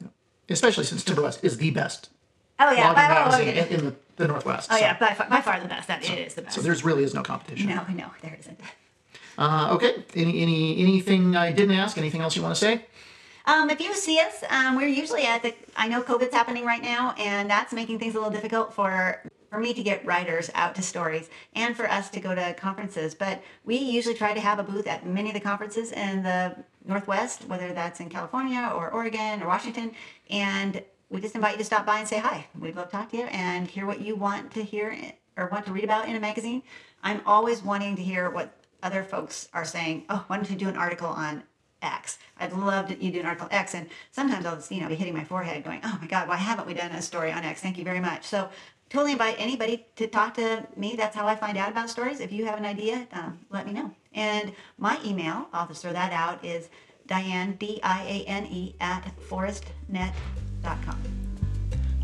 Especially 0.48 0.84
since 0.84 1.02
Timber 1.02 1.22
West 1.22 1.42
is 1.42 1.56
the 1.56 1.70
best 1.70 2.10
Oh 2.58 2.70
yeah, 2.70 2.92
by, 2.92 3.08
magazine 3.08 3.48
in, 3.48 3.80
in 3.80 3.84
the, 3.86 3.96
the 4.16 4.28
Northwest. 4.28 4.68
oh 4.70 4.76
so, 4.76 4.80
yeah, 4.80 4.98
by, 4.98 5.12
far- 5.14 5.28
by 5.28 5.40
far 5.40 5.60
the 5.60 5.68
best. 5.68 5.88
That 5.88 6.08
it 6.08 6.18
is 6.18 6.34
the 6.34 6.42
best. 6.42 6.54
So 6.54 6.62
there's 6.62 6.84
really 6.84 7.04
is 7.04 7.14
no 7.14 7.22
competition. 7.22 7.68
no, 7.68 7.84
no, 7.92 8.10
there 8.22 8.36
isn't. 8.38 8.58
Uh, 9.38 9.68
okay. 9.72 10.02
Any 10.14 10.40
any 10.40 10.78
anything 10.80 11.36
I 11.36 11.52
didn't 11.52 11.76
ask? 11.76 11.98
Anything 11.98 12.22
else 12.22 12.36
you 12.36 12.42
want 12.42 12.54
to 12.54 12.60
say? 12.60 12.86
Um, 13.44 13.70
if 13.70 13.80
you 13.80 13.94
see 13.94 14.18
us, 14.18 14.42
um, 14.50 14.76
we're 14.76 14.88
usually 14.88 15.24
at 15.24 15.42
the. 15.42 15.54
I 15.76 15.88
know 15.88 16.02
COVID's 16.02 16.34
happening 16.34 16.64
right 16.64 16.82
now, 16.82 17.14
and 17.18 17.48
that's 17.48 17.72
making 17.72 17.98
things 17.98 18.14
a 18.14 18.18
little 18.18 18.32
difficult 18.32 18.72
for 18.72 19.22
for 19.50 19.60
me 19.60 19.72
to 19.72 19.82
get 19.82 20.04
writers 20.04 20.50
out 20.54 20.74
to 20.74 20.82
stories 20.82 21.30
and 21.54 21.76
for 21.76 21.88
us 21.88 22.10
to 22.10 22.20
go 22.20 22.34
to 22.34 22.54
conferences. 22.54 23.14
But 23.14 23.42
we 23.64 23.76
usually 23.76 24.14
try 24.14 24.34
to 24.34 24.40
have 24.40 24.58
a 24.58 24.62
booth 24.62 24.86
at 24.86 25.06
many 25.06 25.30
of 25.30 25.34
the 25.34 25.40
conferences 25.40 25.92
in 25.92 26.22
the 26.22 26.56
Northwest, 26.84 27.46
whether 27.46 27.72
that's 27.72 28.00
in 28.00 28.08
California 28.08 28.70
or 28.74 28.90
Oregon 28.90 29.42
or 29.42 29.48
Washington, 29.48 29.92
and 30.30 30.82
we 31.08 31.20
just 31.20 31.34
invite 31.34 31.52
you 31.52 31.58
to 31.58 31.64
stop 31.64 31.86
by 31.86 32.00
and 32.00 32.08
say 32.08 32.18
hi. 32.18 32.46
We'd 32.58 32.76
love 32.76 32.86
to 32.86 32.92
talk 32.92 33.10
to 33.10 33.16
you 33.16 33.24
and 33.24 33.68
hear 33.68 33.86
what 33.86 34.00
you 34.00 34.16
want 34.16 34.50
to 34.52 34.62
hear 34.62 34.96
or 35.36 35.48
want 35.48 35.66
to 35.66 35.72
read 35.72 35.84
about 35.84 36.08
in 36.08 36.16
a 36.16 36.20
magazine. 36.20 36.62
I'm 37.02 37.20
always 37.26 37.62
wanting 37.62 37.96
to 37.96 38.02
hear 38.02 38.30
what 38.30 38.52
other 38.82 39.04
folks 39.04 39.48
are 39.52 39.64
saying. 39.64 40.04
Oh, 40.08 40.24
why 40.26 40.36
don't 40.36 40.50
you 40.50 40.56
do 40.56 40.68
an 40.68 40.76
article 40.76 41.08
on 41.08 41.44
X? 41.80 42.18
I'd 42.38 42.52
love 42.52 42.88
that 42.88 43.00
you 43.00 43.12
do 43.12 43.20
an 43.20 43.26
article 43.26 43.48
X. 43.50 43.74
And 43.74 43.88
sometimes 44.10 44.44
I'll 44.46 44.56
just, 44.56 44.72
you 44.72 44.80
know, 44.80 44.88
be 44.88 44.96
hitting 44.96 45.14
my 45.14 45.24
forehead 45.24 45.62
going, 45.62 45.80
oh 45.84 45.98
my 46.00 46.08
God, 46.08 46.28
why 46.28 46.36
haven't 46.36 46.66
we 46.66 46.74
done 46.74 46.90
a 46.90 47.02
story 47.02 47.30
on 47.30 47.44
X? 47.44 47.60
Thank 47.60 47.78
you 47.78 47.84
very 47.84 48.00
much. 48.00 48.24
So 48.24 48.48
totally 48.88 49.12
invite 49.12 49.36
anybody 49.38 49.86
to 49.96 50.08
talk 50.08 50.34
to 50.34 50.66
me. 50.76 50.96
That's 50.96 51.14
how 51.14 51.26
I 51.26 51.36
find 51.36 51.56
out 51.56 51.70
about 51.70 51.88
stories. 51.88 52.20
If 52.20 52.32
you 52.32 52.46
have 52.46 52.58
an 52.58 52.64
idea, 52.64 53.06
um, 53.12 53.38
let 53.50 53.66
me 53.66 53.72
know. 53.72 53.92
And 54.12 54.52
my 54.78 54.98
email, 55.04 55.48
I'll 55.52 55.68
just 55.68 55.82
throw 55.82 55.92
that 55.92 56.12
out, 56.12 56.44
is 56.44 56.68
Diane, 57.06 57.56
D-I-A-N-E, 57.58 58.74
at 58.80 59.10
forestnet.com. 59.28 61.02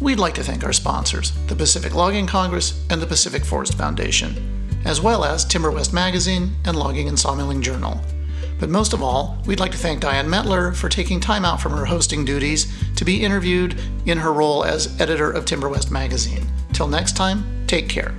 We'd 0.01 0.19
like 0.19 0.35
to 0.35 0.43
thank 0.43 0.65
our 0.65 0.73
sponsors, 0.73 1.33
the 1.47 1.55
Pacific 1.55 1.95
Logging 1.95 2.27
Congress 2.27 2.85
and 2.91 3.01
the 3.01 3.07
Pacific 3.07 3.45
Forest 3.45 3.75
Foundation, 3.75 4.81
as 4.85 5.01
well 5.01 5.25
as 5.25 5.45
Timber 5.45 5.71
West 5.71 5.93
Magazine 5.93 6.57
and 6.65 6.77
Logging 6.77 7.09
and 7.09 7.17
Sawmilling 7.17 7.61
Journal. 7.63 8.01
But 8.59 8.69
most 8.71 8.93
of 8.93 9.03
all, 9.03 9.39
we'd 9.47 9.61
like 9.61 9.73
to 9.73 9.79
thank 9.79 10.01
Diane 10.01 10.29
Mettler 10.29 10.75
for 10.75 10.89
taking 10.89 11.21
time 11.21 11.45
out 11.45 11.61
from 11.61 11.73
her 11.73 11.85
hosting 11.85 12.25
duties 12.25 12.73
to 12.97 13.05
be 13.05 13.23
interviewed 13.23 13.81
in 14.07 14.19
her 14.19 14.33
role 14.33 14.65
as 14.65 15.01
editor 15.01 15.31
of 15.31 15.45
Timber 15.45 15.69
West 15.69 15.91
Magazine. 15.91 16.47
Till 16.73 16.89
next 16.89 17.17
time, 17.17 17.45
take 17.67 17.89
care. 17.89 18.15